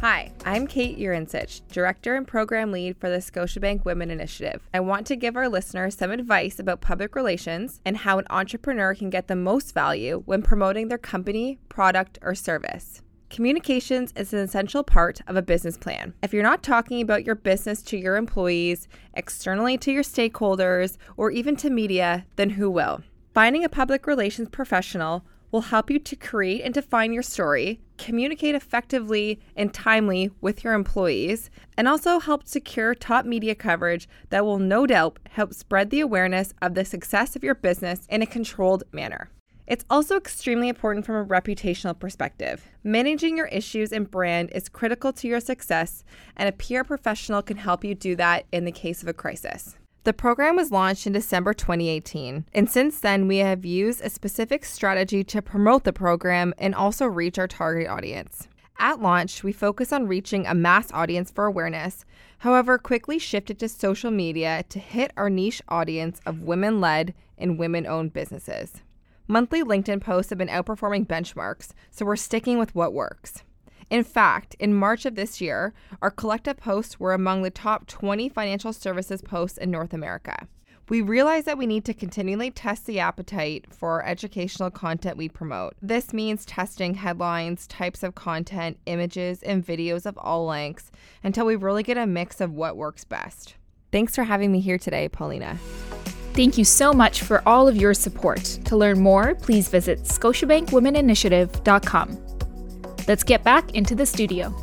Hi, 0.02 0.32
I'm 0.44 0.66
Kate 0.66 0.98
Urinsich, 0.98 1.62
Director 1.72 2.14
and 2.14 2.26
Program 2.26 2.72
Lead 2.72 2.98
for 2.98 3.08
the 3.08 3.18
Scotiabank 3.18 3.86
Women 3.86 4.10
Initiative. 4.10 4.62
I 4.74 4.80
want 4.80 5.06
to 5.06 5.16
give 5.16 5.34
our 5.34 5.48
listeners 5.48 5.96
some 5.96 6.10
advice 6.10 6.58
about 6.58 6.82
public 6.82 7.16
relations 7.16 7.80
and 7.86 7.96
how 7.96 8.18
an 8.18 8.26
entrepreneur 8.28 8.94
can 8.94 9.08
get 9.08 9.28
the 9.28 9.36
most 9.36 9.72
value 9.72 10.22
when 10.26 10.42
promoting 10.42 10.88
their 10.88 10.98
company, 10.98 11.58
product, 11.70 12.18
or 12.20 12.34
service. 12.34 13.00
Communications 13.30 14.12
is 14.16 14.32
an 14.32 14.40
essential 14.40 14.82
part 14.82 15.20
of 15.28 15.36
a 15.36 15.42
business 15.42 15.78
plan. 15.78 16.12
If 16.20 16.34
you're 16.34 16.42
not 16.42 16.64
talking 16.64 17.00
about 17.00 17.24
your 17.24 17.36
business 17.36 17.80
to 17.82 17.96
your 17.96 18.16
employees, 18.16 18.88
externally 19.14 19.78
to 19.78 19.92
your 19.92 20.02
stakeholders, 20.02 20.96
or 21.16 21.30
even 21.30 21.54
to 21.56 21.70
media, 21.70 22.26
then 22.34 22.50
who 22.50 22.68
will? 22.68 23.02
Finding 23.32 23.62
a 23.62 23.68
public 23.68 24.08
relations 24.08 24.48
professional 24.48 25.24
will 25.52 25.60
help 25.60 25.92
you 25.92 26.00
to 26.00 26.16
create 26.16 26.62
and 26.62 26.74
define 26.74 27.12
your 27.12 27.22
story, 27.22 27.80
communicate 27.98 28.56
effectively 28.56 29.38
and 29.54 29.72
timely 29.72 30.32
with 30.40 30.64
your 30.64 30.72
employees, 30.72 31.50
and 31.76 31.86
also 31.86 32.18
help 32.18 32.48
secure 32.48 32.96
top 32.96 33.24
media 33.24 33.54
coverage 33.54 34.08
that 34.30 34.44
will 34.44 34.58
no 34.58 34.86
doubt 34.86 35.20
help 35.30 35.54
spread 35.54 35.90
the 35.90 36.00
awareness 36.00 36.52
of 36.60 36.74
the 36.74 36.84
success 36.84 37.36
of 37.36 37.44
your 37.44 37.54
business 37.54 38.08
in 38.10 38.22
a 38.22 38.26
controlled 38.26 38.82
manner. 38.90 39.30
It's 39.70 39.84
also 39.88 40.16
extremely 40.16 40.68
important 40.68 41.06
from 41.06 41.14
a 41.14 41.24
reputational 41.24 41.96
perspective. 41.96 42.68
Managing 42.82 43.36
your 43.36 43.46
issues 43.46 43.92
and 43.92 44.10
brand 44.10 44.50
is 44.52 44.68
critical 44.68 45.12
to 45.12 45.28
your 45.28 45.38
success, 45.38 46.02
and 46.36 46.48
a 46.48 46.52
PR 46.52 46.82
professional 46.82 47.40
can 47.40 47.56
help 47.56 47.84
you 47.84 47.94
do 47.94 48.16
that 48.16 48.46
in 48.50 48.64
the 48.64 48.72
case 48.72 49.00
of 49.00 49.06
a 49.06 49.12
crisis. 49.12 49.76
The 50.02 50.12
program 50.12 50.56
was 50.56 50.72
launched 50.72 51.06
in 51.06 51.12
December 51.12 51.54
2018, 51.54 52.46
and 52.52 52.68
since 52.68 52.98
then, 52.98 53.28
we 53.28 53.36
have 53.36 53.64
used 53.64 54.00
a 54.00 54.10
specific 54.10 54.64
strategy 54.64 55.22
to 55.22 55.40
promote 55.40 55.84
the 55.84 55.92
program 55.92 56.52
and 56.58 56.74
also 56.74 57.06
reach 57.06 57.38
our 57.38 57.46
target 57.46 57.86
audience. 57.86 58.48
At 58.80 59.00
launch, 59.00 59.44
we 59.44 59.52
focus 59.52 59.92
on 59.92 60.08
reaching 60.08 60.48
a 60.48 60.54
mass 60.54 60.90
audience 60.90 61.30
for 61.30 61.46
awareness, 61.46 62.04
however, 62.38 62.76
quickly 62.76 63.20
shifted 63.20 63.60
to 63.60 63.68
social 63.68 64.10
media 64.10 64.64
to 64.68 64.80
hit 64.80 65.12
our 65.16 65.30
niche 65.30 65.62
audience 65.68 66.20
of 66.26 66.42
women 66.42 66.80
led 66.80 67.14
and 67.38 67.56
women 67.56 67.86
owned 67.86 68.12
businesses. 68.12 68.82
Monthly 69.30 69.62
LinkedIn 69.62 70.00
posts 70.00 70.30
have 70.30 70.40
been 70.40 70.48
outperforming 70.48 71.06
benchmarks, 71.06 71.68
so 71.92 72.04
we're 72.04 72.16
sticking 72.16 72.58
with 72.58 72.74
what 72.74 72.92
works. 72.92 73.44
In 73.88 74.02
fact, 74.02 74.56
in 74.58 74.74
March 74.74 75.06
of 75.06 75.14
this 75.14 75.40
year, 75.40 75.72
our 76.02 76.10
collective 76.10 76.56
posts 76.56 76.98
were 76.98 77.14
among 77.14 77.42
the 77.42 77.50
top 77.50 77.86
20 77.86 78.28
financial 78.28 78.72
services 78.72 79.22
posts 79.22 79.56
in 79.56 79.70
North 79.70 79.94
America. 79.94 80.48
We 80.88 81.00
realize 81.00 81.44
that 81.44 81.58
we 81.58 81.68
need 81.68 81.84
to 81.84 81.94
continually 81.94 82.50
test 82.50 82.86
the 82.86 82.98
appetite 82.98 83.66
for 83.72 84.04
educational 84.04 84.68
content 84.68 85.16
we 85.16 85.28
promote. 85.28 85.74
This 85.80 86.12
means 86.12 86.44
testing 86.44 86.94
headlines, 86.94 87.68
types 87.68 88.02
of 88.02 88.16
content, 88.16 88.80
images, 88.86 89.44
and 89.44 89.64
videos 89.64 90.06
of 90.06 90.18
all 90.18 90.46
lengths 90.46 90.90
until 91.22 91.46
we 91.46 91.54
really 91.54 91.84
get 91.84 91.96
a 91.96 92.04
mix 92.04 92.40
of 92.40 92.52
what 92.52 92.76
works 92.76 93.04
best. 93.04 93.54
Thanks 93.92 94.16
for 94.16 94.24
having 94.24 94.50
me 94.50 94.58
here 94.58 94.78
today, 94.78 95.08
Paulina. 95.08 95.56
Thank 96.40 96.56
you 96.56 96.64
so 96.64 96.94
much 96.94 97.20
for 97.20 97.46
all 97.46 97.68
of 97.68 97.76
your 97.76 97.92
support. 97.92 98.42
To 98.64 98.74
learn 98.74 98.98
more, 98.98 99.34
please 99.34 99.68
visit 99.68 100.04
scotiabankwomeninitiative.com. 100.04 102.18
Let's 103.06 103.22
get 103.22 103.44
back 103.44 103.74
into 103.74 103.94
the 103.94 104.06
studio. 104.06 104.54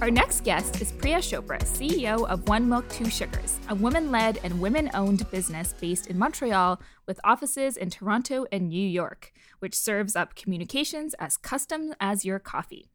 Our 0.00 0.10
next 0.10 0.42
guest 0.42 0.82
is 0.82 0.90
Priya 0.90 1.18
Chopra, 1.18 1.62
CEO 1.62 2.28
of 2.28 2.48
One 2.48 2.68
Milk 2.68 2.88
Two 2.88 3.08
Sugars, 3.08 3.60
a 3.68 3.76
women 3.76 4.10
led 4.10 4.40
and 4.42 4.60
women 4.60 4.90
owned 4.92 5.30
business 5.30 5.72
based 5.80 6.08
in 6.08 6.18
Montreal 6.18 6.82
with 7.06 7.20
offices 7.22 7.76
in 7.76 7.90
Toronto 7.90 8.46
and 8.50 8.68
New 8.68 8.88
York, 8.88 9.32
which 9.60 9.76
serves 9.76 10.16
up 10.16 10.34
communications 10.34 11.14
as 11.20 11.36
custom 11.36 11.94
as 12.00 12.24
your 12.24 12.40
coffee. 12.40 12.90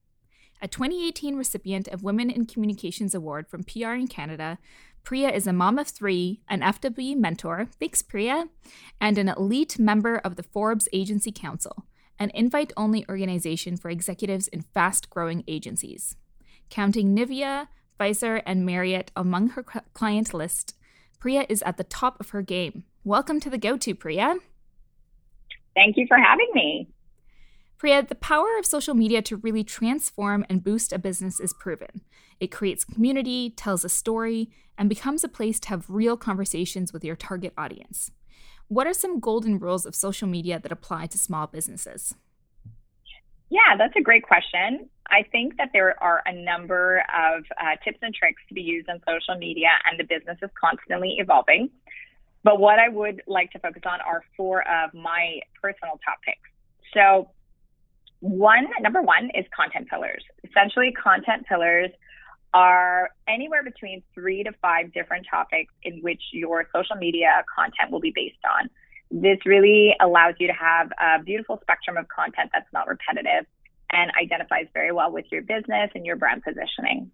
A 0.62 0.68
2018 0.68 1.38
recipient 1.38 1.88
of 1.88 2.04
Women 2.04 2.30
in 2.30 2.46
Communications 2.46 3.16
Award 3.16 3.48
from 3.48 3.64
PR 3.64 3.94
in 3.94 4.10
Canada, 4.10 4.60
Priya 5.04 5.30
is 5.32 5.48
a 5.48 5.54
mom 5.54 5.80
of 5.80 5.88
three, 5.88 6.42
an 6.48 6.62
FW 6.62 7.18
mentor, 7.18 7.68
thanks 7.80 8.02
Priya, 8.02 8.48
and 9.02 9.18
an 9.18 9.30
elite 9.30 9.80
member 9.80 10.18
of 10.18 10.36
the 10.36 10.44
Forbes 10.44 10.88
Agency 10.94 11.32
Council, 11.32 11.86
an 12.20 12.32
invite 12.34 12.72
only 12.78 13.06
organization 13.10 13.76
for 13.76 13.90
executives 13.90 14.48
in 14.48 14.62
fast 14.62 15.10
growing 15.10 15.44
agencies. 15.48 16.16
Counting 16.70 17.16
Nivea, 17.16 17.68
Pfizer, 18.00 18.42
and 18.46 18.66
Marriott 18.66 19.12
among 19.16 19.50
her 19.50 19.64
client 19.64 20.34
list, 20.34 20.76
Priya 21.20 21.46
is 21.50 21.62
at 21.64 21.78
the 21.78 21.84
top 21.84 22.20
of 22.20 22.30
her 22.30 22.42
game. 22.42 22.84
Welcome 23.04 23.40
to 23.40 23.50
the 23.50 23.58
Go 23.58 23.78
To, 23.78 23.96
Priya. 23.96 24.36
Thank 25.76 25.98
you 25.98 26.06
for 26.08 26.18
having 26.18 26.50
me. 26.54 26.90
Priya, 27.80 28.04
the 28.04 28.14
power 28.14 28.58
of 28.60 28.66
social 28.66 28.94
media 28.94 29.22
to 29.22 29.38
really 29.38 29.64
transform 29.64 30.46
and 30.50 30.62
boost 30.62 30.92
a 30.92 31.00
business 31.00 31.40
is 31.40 31.54
proven. 31.54 32.02
It 32.38 32.52
creates 32.52 32.84
community, 32.84 33.52
tells 33.52 33.86
a 33.86 33.90
story, 33.90 34.50
and 34.78 34.90
becomes 34.90 35.24
a 35.24 35.30
place 35.30 35.62
to 35.62 35.70
have 35.70 35.90
real 35.90 36.18
conversations 36.18 36.92
with 36.92 37.06
your 37.06 37.16
target 37.16 37.54
audience. 37.58 38.12
What 38.68 38.86
are 38.86 38.94
some 38.94 39.22
golden 39.22 39.60
rules 39.60 39.86
of 39.86 39.96
social 39.96 40.28
media 40.28 40.60
that 40.60 40.74
apply 40.74 41.08
to 41.08 41.18
small 41.18 41.48
businesses? 41.48 42.16
Yeah, 43.50 43.78
that's 43.78 43.96
a 43.96 44.02
great 44.02 44.24
question. 44.24 44.90
I 45.08 45.24
think 45.32 45.56
that 45.56 45.70
there 45.72 45.96
are 46.04 46.22
a 46.26 46.34
number 46.34 47.00
of 47.18 47.46
uh, 47.58 47.78
tips 47.82 48.00
and 48.02 48.14
tricks 48.14 48.42
to 48.50 48.54
be 48.54 48.62
used 48.62 48.90
on 48.90 49.00
social 49.08 49.40
media, 49.40 49.70
and 49.90 49.98
the 49.98 50.04
business 50.04 50.38
is 50.42 50.50
constantly 50.60 51.16
evolving. 51.18 51.70
But 52.44 52.60
what 52.60 52.78
I 52.78 52.90
would 52.90 53.22
like 53.26 53.52
to 53.52 53.60
focus 53.60 53.84
on 53.86 54.02
are 54.02 54.22
four 54.36 54.68
of 54.68 54.94
my 54.94 55.40
personal 55.62 55.98
top 56.06 56.20
picks. 56.26 56.50
So, 56.94 57.30
one, 58.22 58.68
number 58.82 59.02
one 59.02 59.30
is 59.34 59.46
content 59.56 59.90
pillars. 59.90 60.24
Essentially, 60.44 60.92
content 60.92 61.46
pillars 61.48 61.92
are 62.54 63.12
anywhere 63.28 63.64
between 63.64 64.02
three 64.14 64.44
to 64.44 64.52
five 64.62 64.92
different 64.94 65.26
topics 65.30 65.74
in 65.84 66.00
which 66.02 66.22
your 66.34 66.68
social 66.74 66.96
media 66.96 67.44
content 67.54 67.92
will 67.92 68.00
be 68.00 68.12
based 68.14 68.44
on. 68.58 68.70
This 69.12 69.38
really 69.46 69.96
allows 70.02 70.36
you 70.40 70.48
to 70.48 70.54
have 70.54 70.92
a 71.00 71.24
beautiful 71.24 71.60
spectrum 71.62 71.98
of 71.98 72.08
content 72.08 72.50
that's 72.54 72.72
not 72.74 72.88
repetitive 72.88 73.46
and 73.92 74.12
identifies 74.20 74.68
very 74.74 74.92
well 74.92 75.12
with 75.12 75.26
your 75.32 75.42
business 75.42 75.90
and 75.96 76.06
your 76.06 76.16
brand 76.16 76.44
positioning. 76.44 77.12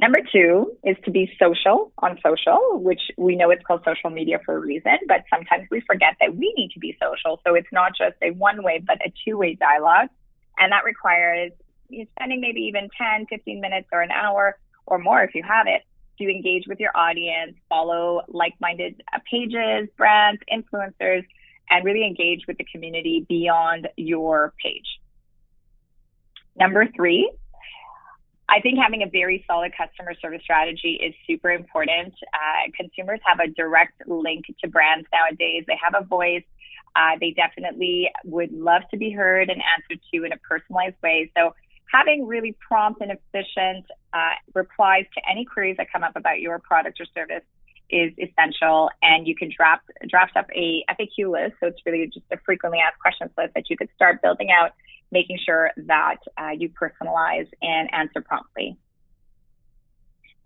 Number 0.00 0.20
two 0.32 0.78
is 0.82 0.96
to 1.04 1.10
be 1.10 1.30
social 1.38 1.92
on 1.98 2.18
social, 2.24 2.80
which 2.80 3.02
we 3.18 3.36
know 3.36 3.50
it's 3.50 3.62
called 3.66 3.82
social 3.84 4.08
media 4.08 4.38
for 4.46 4.56
a 4.56 4.58
reason, 4.58 4.96
but 5.06 5.24
sometimes 5.28 5.68
we 5.70 5.82
forget 5.82 6.16
that 6.20 6.34
we 6.34 6.54
need 6.56 6.70
to 6.70 6.80
be 6.80 6.96
social. 6.98 7.38
So 7.46 7.54
it's 7.54 7.68
not 7.70 7.92
just 7.94 8.16
a 8.22 8.30
one 8.30 8.62
way, 8.62 8.82
but 8.84 8.96
a 9.04 9.12
two 9.26 9.36
way 9.36 9.56
dialogue. 9.56 10.08
And 10.56 10.72
that 10.72 10.84
requires 10.84 11.52
you 11.90 12.06
spending 12.16 12.40
maybe 12.40 12.60
even 12.60 12.88
10, 12.96 13.26
15 13.26 13.60
minutes 13.60 13.88
or 13.92 14.00
an 14.00 14.10
hour 14.10 14.56
or 14.86 14.98
more 14.98 15.22
if 15.22 15.34
you 15.34 15.42
have 15.42 15.66
it 15.66 15.82
to 16.18 16.24
engage 16.24 16.64
with 16.66 16.80
your 16.80 16.96
audience, 16.96 17.54
follow 17.68 18.22
like 18.28 18.54
minded 18.58 19.02
pages, 19.30 19.88
brands, 19.98 20.40
influencers, 20.50 21.26
and 21.68 21.84
really 21.84 22.06
engage 22.06 22.46
with 22.48 22.56
the 22.56 22.66
community 22.72 23.26
beyond 23.28 23.86
your 23.96 24.54
page. 24.62 24.98
Number 26.56 26.88
three, 26.96 27.30
I 28.50 28.60
think 28.60 28.78
having 28.82 29.02
a 29.02 29.08
very 29.08 29.44
solid 29.46 29.72
customer 29.76 30.12
service 30.20 30.42
strategy 30.42 30.98
is 31.00 31.14
super 31.24 31.50
important. 31.50 32.12
Uh, 32.34 32.70
consumers 32.76 33.20
have 33.24 33.38
a 33.38 33.48
direct 33.48 34.02
link 34.08 34.46
to 34.62 34.68
brands 34.68 35.06
nowadays. 35.12 35.64
They 35.68 35.78
have 35.82 35.94
a 36.00 36.04
voice. 36.04 36.42
Uh, 36.96 37.16
they 37.20 37.30
definitely 37.30 38.10
would 38.24 38.52
love 38.52 38.82
to 38.90 38.96
be 38.96 39.12
heard 39.12 39.50
and 39.50 39.62
answered 39.62 40.00
to 40.12 40.24
in 40.24 40.32
a 40.32 40.36
personalized 40.38 40.96
way. 41.00 41.30
So 41.36 41.54
having 41.92 42.26
really 42.26 42.56
prompt 42.66 43.00
and 43.00 43.12
efficient 43.12 43.86
uh, 44.12 44.34
replies 44.52 45.04
to 45.14 45.20
any 45.30 45.44
queries 45.44 45.76
that 45.76 45.86
come 45.92 46.02
up 46.02 46.16
about 46.16 46.40
your 46.40 46.58
product 46.58 47.00
or 47.00 47.06
service 47.14 47.44
is 47.88 48.12
essential. 48.18 48.90
And 49.00 49.28
you 49.28 49.36
can 49.36 49.50
draft 49.56 49.84
draft 50.08 50.36
up 50.36 50.46
a 50.52 50.84
FAQ 50.90 51.30
list. 51.30 51.54
So 51.60 51.68
it's 51.68 51.80
really 51.86 52.06
just 52.06 52.26
a 52.32 52.36
frequently 52.44 52.80
asked 52.80 52.98
questions 52.98 53.30
list 53.38 53.54
that 53.54 53.70
you 53.70 53.76
could 53.76 53.88
start 53.94 54.22
building 54.22 54.50
out, 54.50 54.72
making 55.12 55.38
sure 55.44 55.70
that 55.76 56.18
uh, 56.40 56.50
you 56.56 56.68
personalize 56.70 57.48
and 57.62 57.92
answer 57.92 58.20
promptly. 58.20 58.76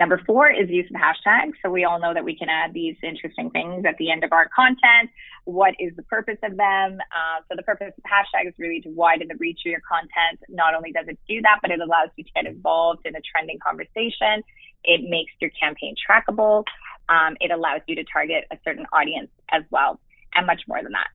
Number 0.01 0.21
four 0.27 0.51
is 0.51 0.69
use 0.69 0.91
of 0.93 1.01
hashtags. 1.01 1.53
So 1.63 1.71
we 1.71 1.85
all 1.85 2.01
know 2.01 2.13
that 2.15 2.25
we 2.25 2.37
can 2.37 2.49
add 2.49 2.75
these 2.75 2.97
interesting 3.03 3.51
things 3.51 3.85
at 3.87 3.97
the 3.99 4.11
end 4.11 4.25
of 4.25 4.33
our 4.33 4.49
content. 4.55 5.11
What 5.45 5.75
is 5.79 5.95
the 5.95 6.03
purpose 6.03 6.39
of 6.43 6.57
them? 6.57 6.99
Uh, 7.01 7.43
so 7.49 7.55
the 7.55 7.63
purpose 7.63 7.93
of 7.97 8.05
hashtags 8.05 8.49
is 8.49 8.55
really 8.59 8.81
to 8.81 8.89
widen 8.89 9.29
the 9.29 9.37
reach 9.37 9.61
of 9.65 9.71
your 9.71 9.83
content. 9.89 10.41
Not 10.49 10.75
only 10.75 10.91
does 10.91 11.07
it 11.07 11.19
do 11.29 11.41
that, 11.43 11.61
but 11.63 11.71
it 11.71 11.81
allows 11.81 12.09
you 12.17 12.25
to 12.25 12.31
get 12.35 12.47
involved 12.47 13.03
in 13.05 13.15
a 13.15 13.21
trending 13.21 13.59
conversation. 13.61 14.43
It 14.83 15.09
makes 15.09 15.33
your 15.41 15.51
campaign 15.51 15.95
trackable. 15.95 16.65
Um, 17.09 17.37
it 17.41 17.53
allows 17.53 17.83
you 17.87 17.95
to 17.97 18.05
target 18.05 18.45
a 18.51 18.59
certain 18.65 18.87
audience 18.93 19.31
as 19.53 19.63
well, 19.71 20.01
and 20.35 20.47
much 20.47 20.63
more 20.67 20.83
than 20.83 20.93
that. 20.93 21.09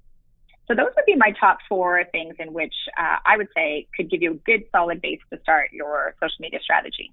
So 0.69 0.75
those 0.75 0.91
would 0.95 1.05
be 1.05 1.15
my 1.15 1.33
top 1.39 1.57
four 1.67 2.03
things 2.11 2.35
in 2.37 2.53
which 2.53 2.73
uh, 2.95 3.17
I 3.25 3.37
would 3.37 3.47
say 3.55 3.87
could 3.95 4.09
give 4.09 4.21
you 4.21 4.31
a 4.31 4.35
good 4.35 4.65
solid 4.71 5.01
base 5.01 5.19
to 5.33 5.39
start 5.41 5.71
your 5.73 6.13
social 6.21 6.35
media 6.39 6.59
strategy. 6.61 7.11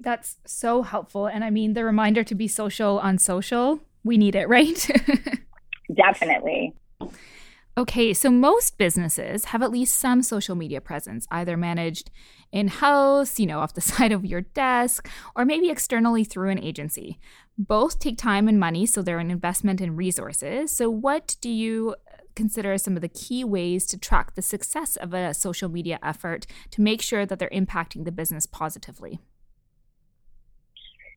That's 0.00 0.38
so 0.44 0.82
helpful. 0.82 1.26
And 1.26 1.44
I 1.44 1.50
mean, 1.50 1.74
the 1.74 1.84
reminder 1.84 2.24
to 2.24 2.34
be 2.34 2.48
social 2.48 2.98
on 2.98 3.18
social, 3.18 3.80
we 4.02 4.18
need 4.18 4.34
it, 4.34 4.48
right? 4.48 4.90
Definitely. 5.94 6.74
Okay, 7.76 8.14
so 8.14 8.30
most 8.30 8.78
businesses 8.78 9.46
have 9.46 9.60
at 9.60 9.72
least 9.72 9.98
some 9.98 10.22
social 10.22 10.54
media 10.54 10.80
presence, 10.80 11.26
either 11.32 11.56
managed 11.56 12.08
in 12.52 12.68
house, 12.68 13.40
you 13.40 13.46
know, 13.46 13.58
off 13.58 13.74
the 13.74 13.80
side 13.92 14.12
of 14.12 14.24
your 14.24 14.42
desk, 14.42 15.08
or 15.34 15.44
maybe 15.44 15.70
externally 15.70 16.22
through 16.22 16.50
an 16.50 16.62
agency. 16.62 17.18
Both 17.58 17.98
take 17.98 18.16
time 18.16 18.46
and 18.46 18.60
money, 18.60 18.86
so 18.86 19.02
they're 19.02 19.18
an 19.18 19.30
investment 19.30 19.80
in 19.80 19.96
resources. 19.96 20.70
So, 20.70 20.88
what 20.88 21.36
do 21.40 21.50
you 21.50 21.96
consider 22.34 22.76
some 22.78 22.96
of 22.96 23.02
the 23.02 23.08
key 23.08 23.44
ways 23.44 23.86
to 23.86 23.98
track 23.98 24.34
the 24.34 24.42
success 24.42 24.96
of 24.96 25.14
a 25.14 25.34
social 25.34 25.68
media 25.68 25.98
effort 26.02 26.46
to 26.70 26.80
make 26.80 27.02
sure 27.02 27.26
that 27.26 27.38
they're 27.38 27.48
impacting 27.50 28.04
the 28.04 28.12
business 28.12 28.46
positively? 28.46 29.20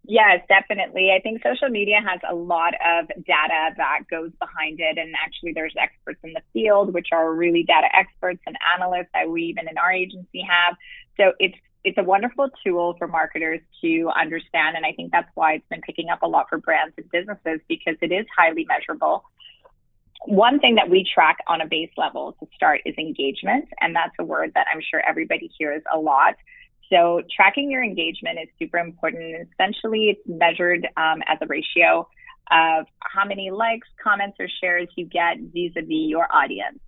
Yes, 0.10 0.40
definitely. 0.48 1.12
I 1.12 1.20
think 1.20 1.44
social 1.44 1.68
media 1.68 1.98
has 2.00 2.22
a 2.30 2.34
lot 2.34 2.74
of 2.76 3.08
data 3.26 3.76
that 3.76 4.00
goes 4.10 4.32
behind 4.40 4.80
it. 4.80 4.98
And 4.98 5.14
actually, 5.22 5.52
there's 5.54 5.74
experts 5.78 6.20
in 6.24 6.32
the 6.32 6.42
field, 6.54 6.94
which 6.94 7.10
are 7.12 7.34
really 7.34 7.64
data 7.64 7.88
experts 7.94 8.40
and 8.48 8.56
analysts 8.74 9.10
that 9.14 9.30
we 9.30 9.44
even 9.44 9.68
in 9.68 9.78
our 9.78 9.92
agency 9.92 10.42
have. 10.48 10.78
So 11.18 11.34
it's 11.40 11.58
it's 11.84 11.98
a 11.98 12.04
wonderful 12.04 12.50
tool 12.66 12.96
for 12.98 13.08
marketers 13.08 13.60
to 13.82 14.10
understand. 14.18 14.76
And 14.76 14.86
I 14.86 14.94
think 14.94 15.12
that's 15.12 15.30
why 15.36 15.54
it's 15.54 15.68
been 15.70 15.82
picking 15.82 16.10
up 16.10 16.22
a 16.22 16.28
lot 16.28 16.48
for 16.50 16.58
brands 16.58 16.94
and 16.98 17.10
businesses 17.12 17.60
because 17.68 17.96
it 18.02 18.12
is 18.12 18.26
highly 18.36 18.66
measurable. 18.68 19.24
One 20.28 20.60
thing 20.60 20.76
that 20.76 20.90
we 20.90 21.06
track 21.12 21.38
on 21.48 21.62
a 21.62 21.66
base 21.66 21.90
level 21.96 22.36
to 22.40 22.48
start 22.54 22.82
is 22.86 22.94
engagement, 22.98 23.66
and 23.80 23.96
that's 23.96 24.14
a 24.20 24.26
word 24.26 24.52
that 24.56 24.68
I'm 24.72 24.82
sure 24.82 25.02
everybody 25.08 25.50
hears 25.58 25.82
a 25.94 25.98
lot. 25.98 26.36
So 26.90 27.22
tracking 27.34 27.72
your 27.72 27.84
engagement 27.84 28.38
is 28.42 28.50
super 28.60 28.78
important. 28.78 29.48
Essentially, 29.54 30.10
it's 30.10 30.22
measured 30.28 30.86
um, 30.98 31.22
as 31.28 31.38
a 31.42 31.48
ratio 31.48 32.08
of 32.52 32.86
how 33.00 33.26
many 33.26 33.52
likes, 33.52 33.88
comments, 34.02 34.38
or 34.40 34.48
shares 34.62 34.88
you 34.96 35.06
get 35.06 35.38
vis-a-vis 35.40 35.88
your 35.90 36.28
audience. 36.34 36.80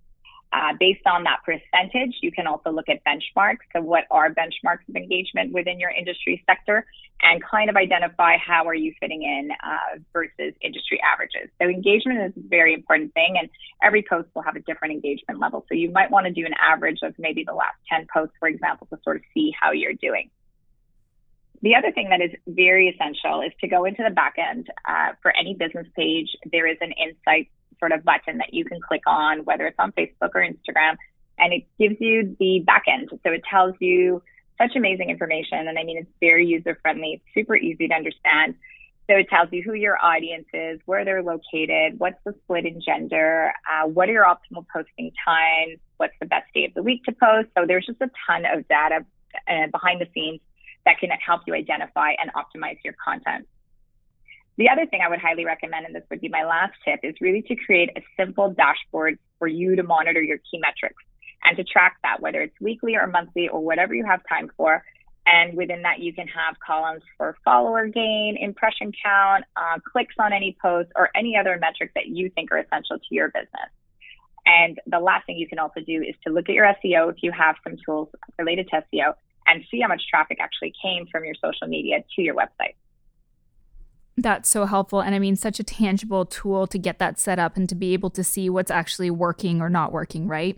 Uh, 0.52 0.72
based 0.80 1.06
on 1.06 1.22
that 1.22 1.38
percentage, 1.44 2.16
you 2.22 2.32
can 2.32 2.46
also 2.46 2.70
look 2.70 2.88
at 2.88 2.98
benchmarks. 3.04 3.62
So 3.72 3.80
what 3.80 4.04
are 4.10 4.30
benchmarks 4.30 4.88
of 4.88 4.96
engagement 4.96 5.52
within 5.52 5.78
your 5.78 5.90
industry 5.90 6.42
sector 6.44 6.84
and 7.22 7.40
kind 7.44 7.70
of 7.70 7.76
identify 7.76 8.36
how 8.36 8.66
are 8.66 8.74
you 8.74 8.92
fitting 8.98 9.22
in 9.22 9.50
uh, 9.62 9.98
versus 10.12 10.54
industry 10.60 11.00
averages. 11.02 11.50
So 11.60 11.68
engagement 11.68 12.20
is 12.20 12.42
a 12.44 12.48
very 12.48 12.74
important 12.74 13.14
thing 13.14 13.36
and 13.38 13.48
every 13.80 14.04
post 14.08 14.28
will 14.34 14.42
have 14.42 14.56
a 14.56 14.60
different 14.60 14.94
engagement 14.94 15.38
level. 15.38 15.64
So 15.68 15.74
you 15.74 15.92
might 15.92 16.10
want 16.10 16.26
to 16.26 16.32
do 16.32 16.44
an 16.44 16.54
average 16.60 16.98
of 17.02 17.14
maybe 17.16 17.44
the 17.44 17.54
last 17.54 17.76
10 17.88 18.08
posts, 18.12 18.34
for 18.40 18.48
example, 18.48 18.88
to 18.88 18.98
sort 19.04 19.16
of 19.18 19.22
see 19.32 19.52
how 19.58 19.70
you're 19.70 19.94
doing. 19.94 20.30
The 21.62 21.74
other 21.74 21.92
thing 21.92 22.08
that 22.08 22.22
is 22.22 22.30
very 22.46 22.88
essential 22.88 23.42
is 23.42 23.52
to 23.60 23.68
go 23.68 23.84
into 23.84 24.02
the 24.02 24.10
back 24.10 24.34
end. 24.38 24.68
Uh, 24.88 25.12
for 25.22 25.30
any 25.36 25.54
business 25.54 25.86
page, 25.94 26.28
there 26.50 26.66
is 26.66 26.78
an 26.80 26.92
insight 26.92 27.50
sort 27.80 27.92
of 27.92 28.04
button 28.04 28.38
that 28.38 28.54
you 28.54 28.64
can 28.64 28.80
click 28.80 29.02
on, 29.06 29.44
whether 29.44 29.66
it's 29.66 29.78
on 29.78 29.92
Facebook 29.92 30.30
or 30.34 30.46
Instagram, 30.46 30.96
and 31.38 31.52
it 31.52 31.64
gives 31.78 31.96
you 32.00 32.36
the 32.38 32.60
back 32.60 32.84
end. 32.86 33.08
So 33.10 33.32
it 33.32 33.42
tells 33.50 33.74
you 33.80 34.22
such 34.60 34.76
amazing 34.76 35.10
information. 35.10 35.66
And 35.66 35.78
I 35.78 35.84
mean, 35.84 35.98
it's 35.98 36.10
very 36.20 36.46
user 36.46 36.78
friendly, 36.82 37.14
it's 37.14 37.34
super 37.34 37.56
easy 37.56 37.88
to 37.88 37.94
understand. 37.94 38.54
So 39.08 39.16
it 39.16 39.28
tells 39.28 39.48
you 39.50 39.62
who 39.64 39.74
your 39.74 39.98
audience 40.00 40.46
is, 40.52 40.78
where 40.86 41.04
they're 41.04 41.22
located, 41.22 41.98
what's 41.98 42.18
the 42.24 42.32
split 42.44 42.64
in 42.64 42.80
gender, 42.80 43.52
uh, 43.68 43.88
what 43.88 44.08
are 44.08 44.12
your 44.12 44.24
optimal 44.24 44.64
posting 44.72 45.10
times, 45.24 45.80
what's 45.96 46.14
the 46.20 46.26
best 46.26 46.46
day 46.54 46.66
of 46.66 46.74
the 46.74 46.82
week 46.82 47.02
to 47.04 47.12
post. 47.12 47.48
So 47.58 47.64
there's 47.66 47.86
just 47.86 48.00
a 48.00 48.10
ton 48.28 48.44
of 48.44 48.68
data 48.68 49.04
uh, 49.48 49.66
behind 49.72 50.00
the 50.00 50.06
scenes 50.14 50.40
that 50.86 50.98
can 51.00 51.10
help 51.10 51.42
you 51.46 51.54
identify 51.54 52.12
and 52.22 52.30
optimize 52.34 52.78
your 52.84 52.94
content. 53.04 53.48
The 54.60 54.68
other 54.68 54.84
thing 54.84 55.00
I 55.02 55.08
would 55.08 55.20
highly 55.20 55.46
recommend, 55.46 55.86
and 55.86 55.94
this 55.94 56.02
would 56.10 56.20
be 56.20 56.28
my 56.28 56.44
last 56.44 56.74
tip, 56.84 57.00
is 57.02 57.14
really 57.18 57.40
to 57.48 57.56
create 57.56 57.88
a 57.96 58.02
simple 58.14 58.50
dashboard 58.50 59.18
for 59.38 59.48
you 59.48 59.74
to 59.74 59.82
monitor 59.82 60.20
your 60.20 60.36
key 60.36 60.60
metrics 60.60 61.02
and 61.42 61.56
to 61.56 61.64
track 61.64 61.96
that, 62.02 62.20
whether 62.20 62.42
it's 62.42 62.60
weekly 62.60 62.94
or 62.94 63.06
monthly 63.06 63.48
or 63.48 63.64
whatever 63.64 63.94
you 63.94 64.04
have 64.04 64.20
time 64.28 64.50
for. 64.58 64.84
And 65.24 65.56
within 65.56 65.80
that, 65.80 66.00
you 66.00 66.12
can 66.12 66.28
have 66.28 66.56
columns 66.60 67.02
for 67.16 67.38
follower 67.42 67.88
gain, 67.88 68.36
impression 68.38 68.92
count, 69.02 69.46
uh, 69.56 69.78
clicks 69.90 70.16
on 70.18 70.34
any 70.34 70.54
post, 70.60 70.90
or 70.94 71.08
any 71.14 71.38
other 71.38 71.56
metric 71.58 71.92
that 71.94 72.08
you 72.08 72.28
think 72.28 72.52
are 72.52 72.58
essential 72.58 72.98
to 72.98 73.14
your 73.14 73.28
business. 73.28 73.70
And 74.44 74.78
the 74.86 75.00
last 75.00 75.24
thing 75.24 75.38
you 75.38 75.48
can 75.48 75.58
also 75.58 75.80
do 75.80 76.02
is 76.02 76.16
to 76.26 76.32
look 76.34 76.50
at 76.50 76.54
your 76.54 76.66
SEO 76.66 77.10
if 77.10 77.22
you 77.22 77.32
have 77.32 77.56
some 77.64 77.78
tools 77.86 78.10
related 78.38 78.68
to 78.68 78.84
SEO 78.92 79.14
and 79.46 79.64
see 79.70 79.80
how 79.80 79.88
much 79.88 80.02
traffic 80.10 80.36
actually 80.38 80.74
came 80.82 81.06
from 81.10 81.24
your 81.24 81.34
social 81.42 81.66
media 81.66 82.04
to 82.14 82.20
your 82.20 82.34
website. 82.34 82.74
That's 84.22 84.50
so 84.50 84.66
helpful. 84.66 85.00
And 85.00 85.14
I 85.14 85.18
mean, 85.18 85.34
such 85.34 85.60
a 85.60 85.64
tangible 85.64 86.26
tool 86.26 86.66
to 86.66 86.78
get 86.78 86.98
that 86.98 87.18
set 87.18 87.38
up 87.38 87.56
and 87.56 87.68
to 87.70 87.74
be 87.74 87.94
able 87.94 88.10
to 88.10 88.22
see 88.22 88.50
what's 88.50 88.70
actually 88.70 89.10
working 89.10 89.62
or 89.62 89.70
not 89.70 89.92
working, 89.92 90.28
right? 90.28 90.56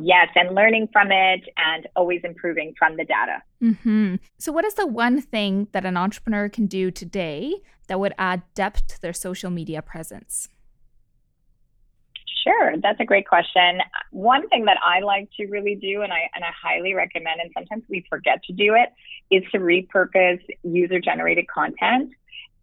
Yes, 0.00 0.28
and 0.34 0.52
learning 0.56 0.88
from 0.92 1.12
it 1.12 1.42
and 1.56 1.86
always 1.94 2.22
improving 2.24 2.74
from 2.76 2.96
the 2.96 3.04
data. 3.04 3.42
Mm-hmm. 3.62 4.16
So, 4.38 4.50
what 4.50 4.64
is 4.64 4.74
the 4.74 4.88
one 4.88 5.20
thing 5.20 5.68
that 5.70 5.84
an 5.84 5.96
entrepreneur 5.96 6.48
can 6.48 6.66
do 6.66 6.90
today 6.90 7.54
that 7.86 8.00
would 8.00 8.14
add 8.18 8.42
depth 8.54 8.88
to 8.88 9.00
their 9.00 9.12
social 9.12 9.50
media 9.50 9.80
presence? 9.80 10.48
Sure, 12.42 12.74
that's 12.82 12.98
a 12.98 13.04
great 13.04 13.28
question. 13.28 13.78
One 14.10 14.48
thing 14.48 14.64
that 14.64 14.78
I 14.84 15.00
like 15.00 15.28
to 15.36 15.46
really 15.46 15.76
do, 15.76 16.02
and 16.02 16.12
I 16.12 16.28
and 16.34 16.44
I 16.44 16.50
highly 16.60 16.94
recommend, 16.94 17.40
and 17.40 17.52
sometimes 17.54 17.84
we 17.88 18.04
forget 18.10 18.42
to 18.44 18.52
do 18.52 18.74
it, 18.74 18.92
is 19.30 19.48
to 19.52 19.58
repurpose 19.58 20.42
user 20.64 20.98
generated 20.98 21.46
content 21.46 22.10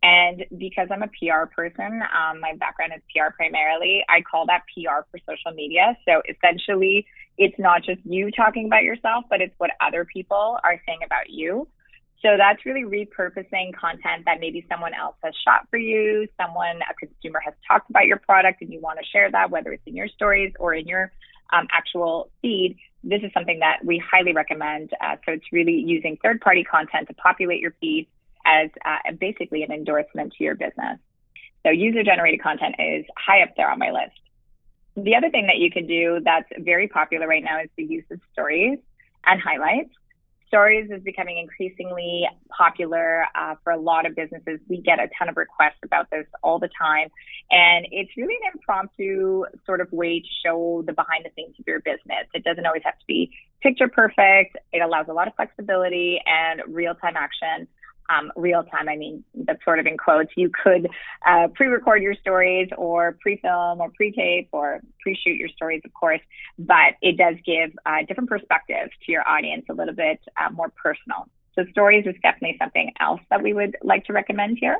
and 0.03 0.45
because 0.57 0.87
I'm 0.91 1.03
a 1.03 1.07
PR 1.07 1.45
person, 1.55 2.01
um, 2.01 2.39
my 2.39 2.55
background 2.59 2.93
is 2.95 3.01
PR 3.13 3.31
primarily, 3.35 4.03
I 4.09 4.21
call 4.21 4.47
that 4.47 4.63
PR 4.73 5.05
for 5.11 5.19
social 5.29 5.55
media. 5.55 5.95
So 6.07 6.23
essentially, 6.27 7.05
it's 7.37 7.57
not 7.59 7.83
just 7.83 7.99
you 8.03 8.31
talking 8.31 8.65
about 8.65 8.83
yourself, 8.83 9.25
but 9.29 9.41
it's 9.41 9.53
what 9.59 9.71
other 9.79 10.05
people 10.05 10.57
are 10.63 10.81
saying 10.87 10.99
about 11.05 11.29
you. 11.29 11.67
So 12.23 12.35
that's 12.37 12.65
really 12.65 12.83
repurposing 12.83 13.75
content 13.75 14.25
that 14.25 14.39
maybe 14.39 14.65
someone 14.69 14.93
else 14.93 15.15
has 15.23 15.33
shot 15.43 15.67
for 15.69 15.77
you, 15.77 16.27
someone, 16.39 16.79
a 16.89 16.93
consumer 16.93 17.39
has 17.43 17.53
talked 17.67 17.89
about 17.89 18.05
your 18.05 18.17
product 18.17 18.61
and 18.61 18.71
you 18.71 18.79
want 18.79 18.99
to 18.99 19.05
share 19.05 19.29
that, 19.31 19.49
whether 19.49 19.71
it's 19.71 19.83
in 19.87 19.95
your 19.95 20.07
stories 20.07 20.53
or 20.59 20.73
in 20.73 20.87
your 20.87 21.11
um, 21.51 21.67
actual 21.71 22.29
feed. 22.41 22.77
This 23.03 23.21
is 23.23 23.31
something 23.33 23.59
that 23.59 23.79
we 23.83 23.97
highly 23.99 24.33
recommend. 24.33 24.91
Uh, 25.01 25.15
so 25.25 25.33
it's 25.33 25.45
really 25.51 25.73
using 25.73 26.17
third 26.23 26.41
party 26.41 26.63
content 26.63 27.07
to 27.07 27.13
populate 27.15 27.59
your 27.59 27.73
feed 27.81 28.07
as 28.45 28.69
uh, 28.85 29.11
basically 29.19 29.63
an 29.63 29.71
endorsement 29.71 30.33
to 30.37 30.43
your 30.43 30.55
business. 30.55 30.99
So 31.63 31.71
user 31.71 32.03
generated 32.03 32.41
content 32.41 32.75
is 32.79 33.05
high 33.17 33.43
up 33.43 33.55
there 33.55 33.69
on 33.69 33.79
my 33.79 33.91
list. 33.91 34.19
The 34.97 35.15
other 35.15 35.29
thing 35.29 35.47
that 35.47 35.57
you 35.57 35.71
can 35.71 35.87
do 35.87 36.19
that's 36.23 36.49
very 36.59 36.87
popular 36.87 37.27
right 37.27 37.43
now 37.43 37.61
is 37.61 37.69
the 37.77 37.83
use 37.83 38.03
of 38.11 38.19
stories 38.33 38.79
and 39.25 39.39
highlights. 39.39 39.91
Stories 40.47 40.91
is 40.91 41.01
becoming 41.01 41.37
increasingly 41.37 42.27
popular 42.49 43.25
uh, 43.35 43.55
for 43.63 43.71
a 43.71 43.77
lot 43.77 44.05
of 44.05 44.15
businesses. 44.15 44.59
We 44.67 44.81
get 44.81 44.99
a 44.99 45.07
ton 45.17 45.29
of 45.29 45.37
requests 45.37 45.79
about 45.81 46.09
this 46.11 46.25
all 46.43 46.59
the 46.59 46.67
time. 46.77 47.07
And 47.51 47.87
it's 47.89 48.11
really 48.17 48.35
an 48.43 48.51
impromptu 48.55 49.45
sort 49.65 49.79
of 49.79 49.89
way 49.93 50.19
to 50.19 50.27
show 50.45 50.83
the 50.85 50.91
behind 50.91 51.23
the 51.23 51.29
scenes 51.37 51.55
of 51.57 51.65
your 51.65 51.79
business. 51.79 52.27
It 52.33 52.43
doesn't 52.43 52.65
always 52.65 52.83
have 52.83 52.99
to 52.99 53.05
be 53.07 53.31
picture 53.61 53.87
perfect. 53.87 54.57
It 54.73 54.81
allows 54.81 55.05
a 55.07 55.13
lot 55.13 55.29
of 55.29 55.35
flexibility 55.35 56.19
and 56.25 56.61
real 56.67 56.95
time 56.95 57.15
action 57.15 57.69
um, 58.11 58.31
real 58.35 58.63
time. 58.63 58.89
I 58.89 58.97
mean, 58.97 59.23
that's 59.35 59.63
sort 59.63 59.79
of 59.79 59.85
in 59.85 59.97
quotes. 59.97 60.31
You 60.35 60.49
could 60.63 60.89
uh, 61.25 61.47
pre 61.53 61.67
record 61.67 62.01
your 62.01 62.15
stories 62.15 62.69
or 62.77 63.17
pre 63.21 63.37
film 63.37 63.81
or 63.81 63.89
pre 63.91 64.11
tape 64.11 64.49
or 64.51 64.81
pre 65.01 65.15
shoot 65.15 65.35
your 65.35 65.49
stories, 65.49 65.81
of 65.85 65.93
course, 65.93 66.21
but 66.57 66.95
it 67.01 67.17
does 67.17 67.35
give 67.45 67.71
uh, 67.85 67.99
different 68.07 68.29
perspectives 68.29 68.91
to 69.05 69.11
your 69.11 69.27
audience, 69.27 69.65
a 69.69 69.73
little 69.73 69.95
bit 69.95 70.19
uh, 70.39 70.49
more 70.51 70.71
personal. 70.81 71.27
So, 71.55 71.65
stories 71.71 72.05
is 72.05 72.15
definitely 72.21 72.57
something 72.59 72.91
else 72.99 73.21
that 73.29 73.43
we 73.43 73.53
would 73.53 73.75
like 73.83 74.05
to 74.05 74.13
recommend 74.13 74.57
here. 74.59 74.77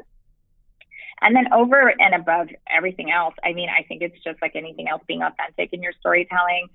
And 1.22 1.36
then 1.36 1.54
over 1.54 1.94
and 2.00 2.16
above 2.16 2.48
everything 2.68 3.12
else, 3.12 3.36
I 3.44 3.54
mean, 3.54 3.70
I 3.70 3.84
think 3.84 4.02
it's 4.02 4.18
just 4.24 4.42
like 4.42 4.56
anything 4.56 4.88
else 4.88 5.04
being 5.08 5.22
authentic 5.22 5.72
in 5.72 5.84
your 5.84 5.94
storytelling, 6.00 6.68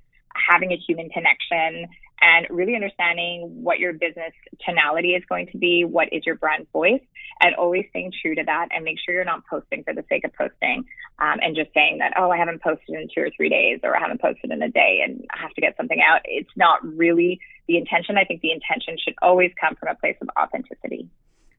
having 0.48 0.72
a 0.72 0.76
human 0.76 1.08
connection, 1.10 1.88
and 2.20 2.46
really 2.50 2.74
understanding 2.74 3.62
what 3.62 3.78
your 3.78 3.92
business 3.92 4.32
tonality 4.64 5.10
is 5.10 5.22
going 5.28 5.46
to 5.48 5.58
be, 5.58 5.84
what 5.84 6.08
is 6.12 6.22
your 6.24 6.34
brand 6.34 6.66
voice, 6.72 7.02
and 7.40 7.54
always 7.56 7.84
staying 7.90 8.12
true 8.22 8.34
to 8.34 8.42
that 8.44 8.68
and 8.74 8.84
make 8.84 8.96
sure 9.04 9.14
you're 9.14 9.24
not 9.24 9.42
posting 9.48 9.84
for 9.84 9.92
the 9.92 10.04
sake 10.08 10.24
of 10.24 10.32
posting 10.32 10.84
um, 11.18 11.38
and 11.42 11.54
just 11.54 11.72
saying 11.74 11.98
that, 11.98 12.14
oh, 12.18 12.30
I 12.30 12.38
haven't 12.38 12.62
posted 12.62 12.88
in 12.88 13.08
two 13.14 13.20
or 13.20 13.30
three 13.36 13.48
days 13.48 13.80
or 13.82 13.96
I 13.96 14.00
haven't 14.00 14.20
posted 14.20 14.50
in 14.50 14.62
a 14.62 14.70
day 14.70 15.00
and 15.04 15.24
I 15.34 15.42
have 15.42 15.52
to 15.52 15.60
get 15.60 15.76
something 15.76 16.00
out. 16.00 16.22
It's 16.24 16.50
not 16.56 16.82
really 16.84 17.38
the 17.68 17.76
intention. 17.76 18.16
I 18.16 18.24
think 18.24 18.40
the 18.40 18.52
intention 18.52 18.96
should 19.02 19.14
always 19.20 19.50
come 19.60 19.76
from 19.76 19.90
a 19.90 19.94
place 19.94 20.16
of 20.22 20.28
authenticity. 20.40 21.08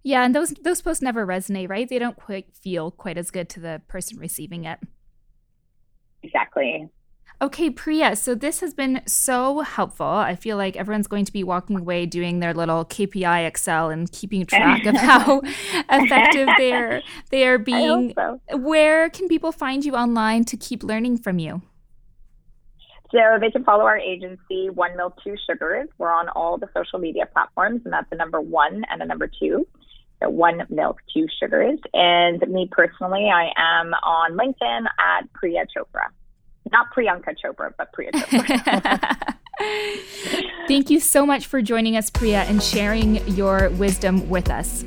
Yeah, 0.04 0.24
and 0.24 0.34
those 0.34 0.52
those 0.62 0.82
posts 0.82 1.02
never 1.02 1.28
resonate, 1.28 1.70
right? 1.70 1.88
They 1.88 2.00
don't 2.00 2.16
quite 2.16 2.56
feel 2.56 2.92
quite 2.92 3.18
as 3.18 3.30
good 3.30 3.50
to 3.50 3.60
the 3.60 3.82
person 3.88 4.18
receiving 4.18 4.64
it. 4.64 4.80
Exactly. 6.24 6.88
Okay, 7.40 7.70
Priya, 7.70 8.16
so 8.16 8.34
this 8.34 8.62
has 8.62 8.74
been 8.74 9.02
so 9.06 9.60
helpful. 9.60 10.08
I 10.08 10.36
feel 10.36 10.58
like 10.58 10.76
everyone's 10.76 11.06
going 11.06 11.26
to 11.26 11.32
be 11.32 11.44
walking 11.44 11.78
away 11.78 12.08
doing 12.08 12.40
their 12.40 12.52
little 12.52 12.84
KPI 12.84 13.46
Excel 13.46 13.92
and 13.92 14.12
keeping 14.12 14.44
track 14.44 14.86
of 14.88 14.96
how 14.98 15.42
effective 15.88 16.50
they're 16.58 17.04
they 17.30 17.46
are 17.46 17.60
being. 17.60 18.14
So. 18.16 18.42
Where 18.58 19.12
can 19.12 19.28
people 19.28 19.52
find 19.52 19.86
you 19.86 19.96
online 19.96 20.46
to 20.46 20.58
keep 20.58 20.84
learning 20.84 21.20
from 21.20 21.38
you? 21.38 21.62
So 23.12 23.20
they 23.40 23.52
can 23.52 23.64
follow 23.64 23.84
our 23.84 24.00
agency, 24.00 24.72
One 24.72 24.98
Milk 24.98 25.14
Two 25.24 25.36
Sugars. 25.48 25.90
We're 26.00 26.12
on 26.12 26.30
all 26.30 26.58
the 26.58 26.70
social 26.76 26.98
media 26.98 27.28
platforms, 27.28 27.82
and 27.86 27.94
that's 27.94 28.10
the 28.10 28.16
number 28.16 28.42
one 28.42 28.84
and 28.90 29.00
the 29.00 29.06
number 29.06 29.30
two. 29.40 29.68
So 30.24 30.30
one 30.30 30.66
milk, 30.70 30.98
two 31.14 31.28
sugars. 31.40 31.78
And 31.94 32.42
me 32.50 32.68
personally, 32.72 33.30
I 33.32 33.52
am 33.56 33.94
on 33.94 34.32
LinkedIn 34.32 34.86
at 35.00 35.32
Priya 35.34 35.66
Chopra. 35.66 36.08
Not 36.72 36.88
Priyanka 36.96 37.36
Chopra, 37.44 37.74
but 37.78 37.92
Priya 37.94 38.12
Chopra. 38.12 39.34
Thank 40.68 40.90
you 40.90 41.00
so 41.00 41.26
much 41.26 41.48
for 41.48 41.62
joining 41.62 41.96
us, 41.98 42.10
Priya, 42.10 42.44
and 42.44 42.62
sharing 42.62 43.28
your 43.28 43.70
wisdom 43.72 44.28
with 44.30 44.50
us. 44.50 44.86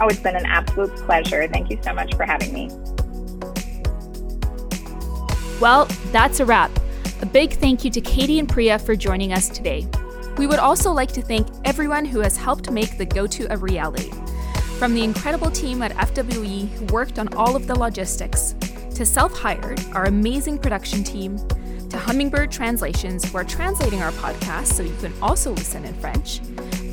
Oh, 0.00 0.06
it's 0.06 0.20
been 0.20 0.36
an 0.36 0.46
absolute 0.46 0.94
pleasure. 0.96 1.48
Thank 1.48 1.70
you 1.70 1.78
so 1.82 1.92
much 1.92 2.14
for 2.14 2.24
having 2.24 2.52
me. 2.52 2.70
Well, 5.60 5.86
that's 6.12 6.40
a 6.40 6.44
wrap. 6.44 6.70
A 7.20 7.26
big 7.26 7.54
thank 7.54 7.84
you 7.84 7.90
to 7.90 8.00
Katie 8.00 8.38
and 8.38 8.48
Priya 8.48 8.78
for 8.78 8.94
joining 8.94 9.32
us 9.32 9.48
today. 9.48 9.88
We 10.36 10.46
would 10.46 10.60
also 10.60 10.92
like 10.92 11.10
to 11.12 11.22
thank 11.22 11.48
everyone 11.64 12.04
who 12.04 12.20
has 12.20 12.36
helped 12.36 12.70
make 12.70 12.96
the 12.96 13.04
go 13.04 13.26
to 13.26 13.52
a 13.52 13.56
reality. 13.56 14.10
From 14.78 14.94
the 14.94 15.02
incredible 15.02 15.50
team 15.50 15.82
at 15.82 15.90
FWE 15.92 16.68
who 16.68 16.84
worked 16.94 17.18
on 17.18 17.34
all 17.34 17.56
of 17.56 17.66
the 17.66 17.76
logistics, 17.76 18.54
To 18.98 19.06
Self 19.06 19.38
Hired, 19.38 19.80
our 19.92 20.06
amazing 20.06 20.58
production 20.58 21.04
team, 21.04 21.38
to 21.88 21.96
Hummingbird 21.96 22.50
Translations, 22.50 23.30
who 23.30 23.38
are 23.38 23.44
translating 23.44 24.02
our 24.02 24.10
podcast 24.10 24.72
so 24.72 24.82
you 24.82 24.96
can 24.96 25.12
also 25.22 25.52
listen 25.52 25.84
in 25.84 25.94
French, 25.94 26.40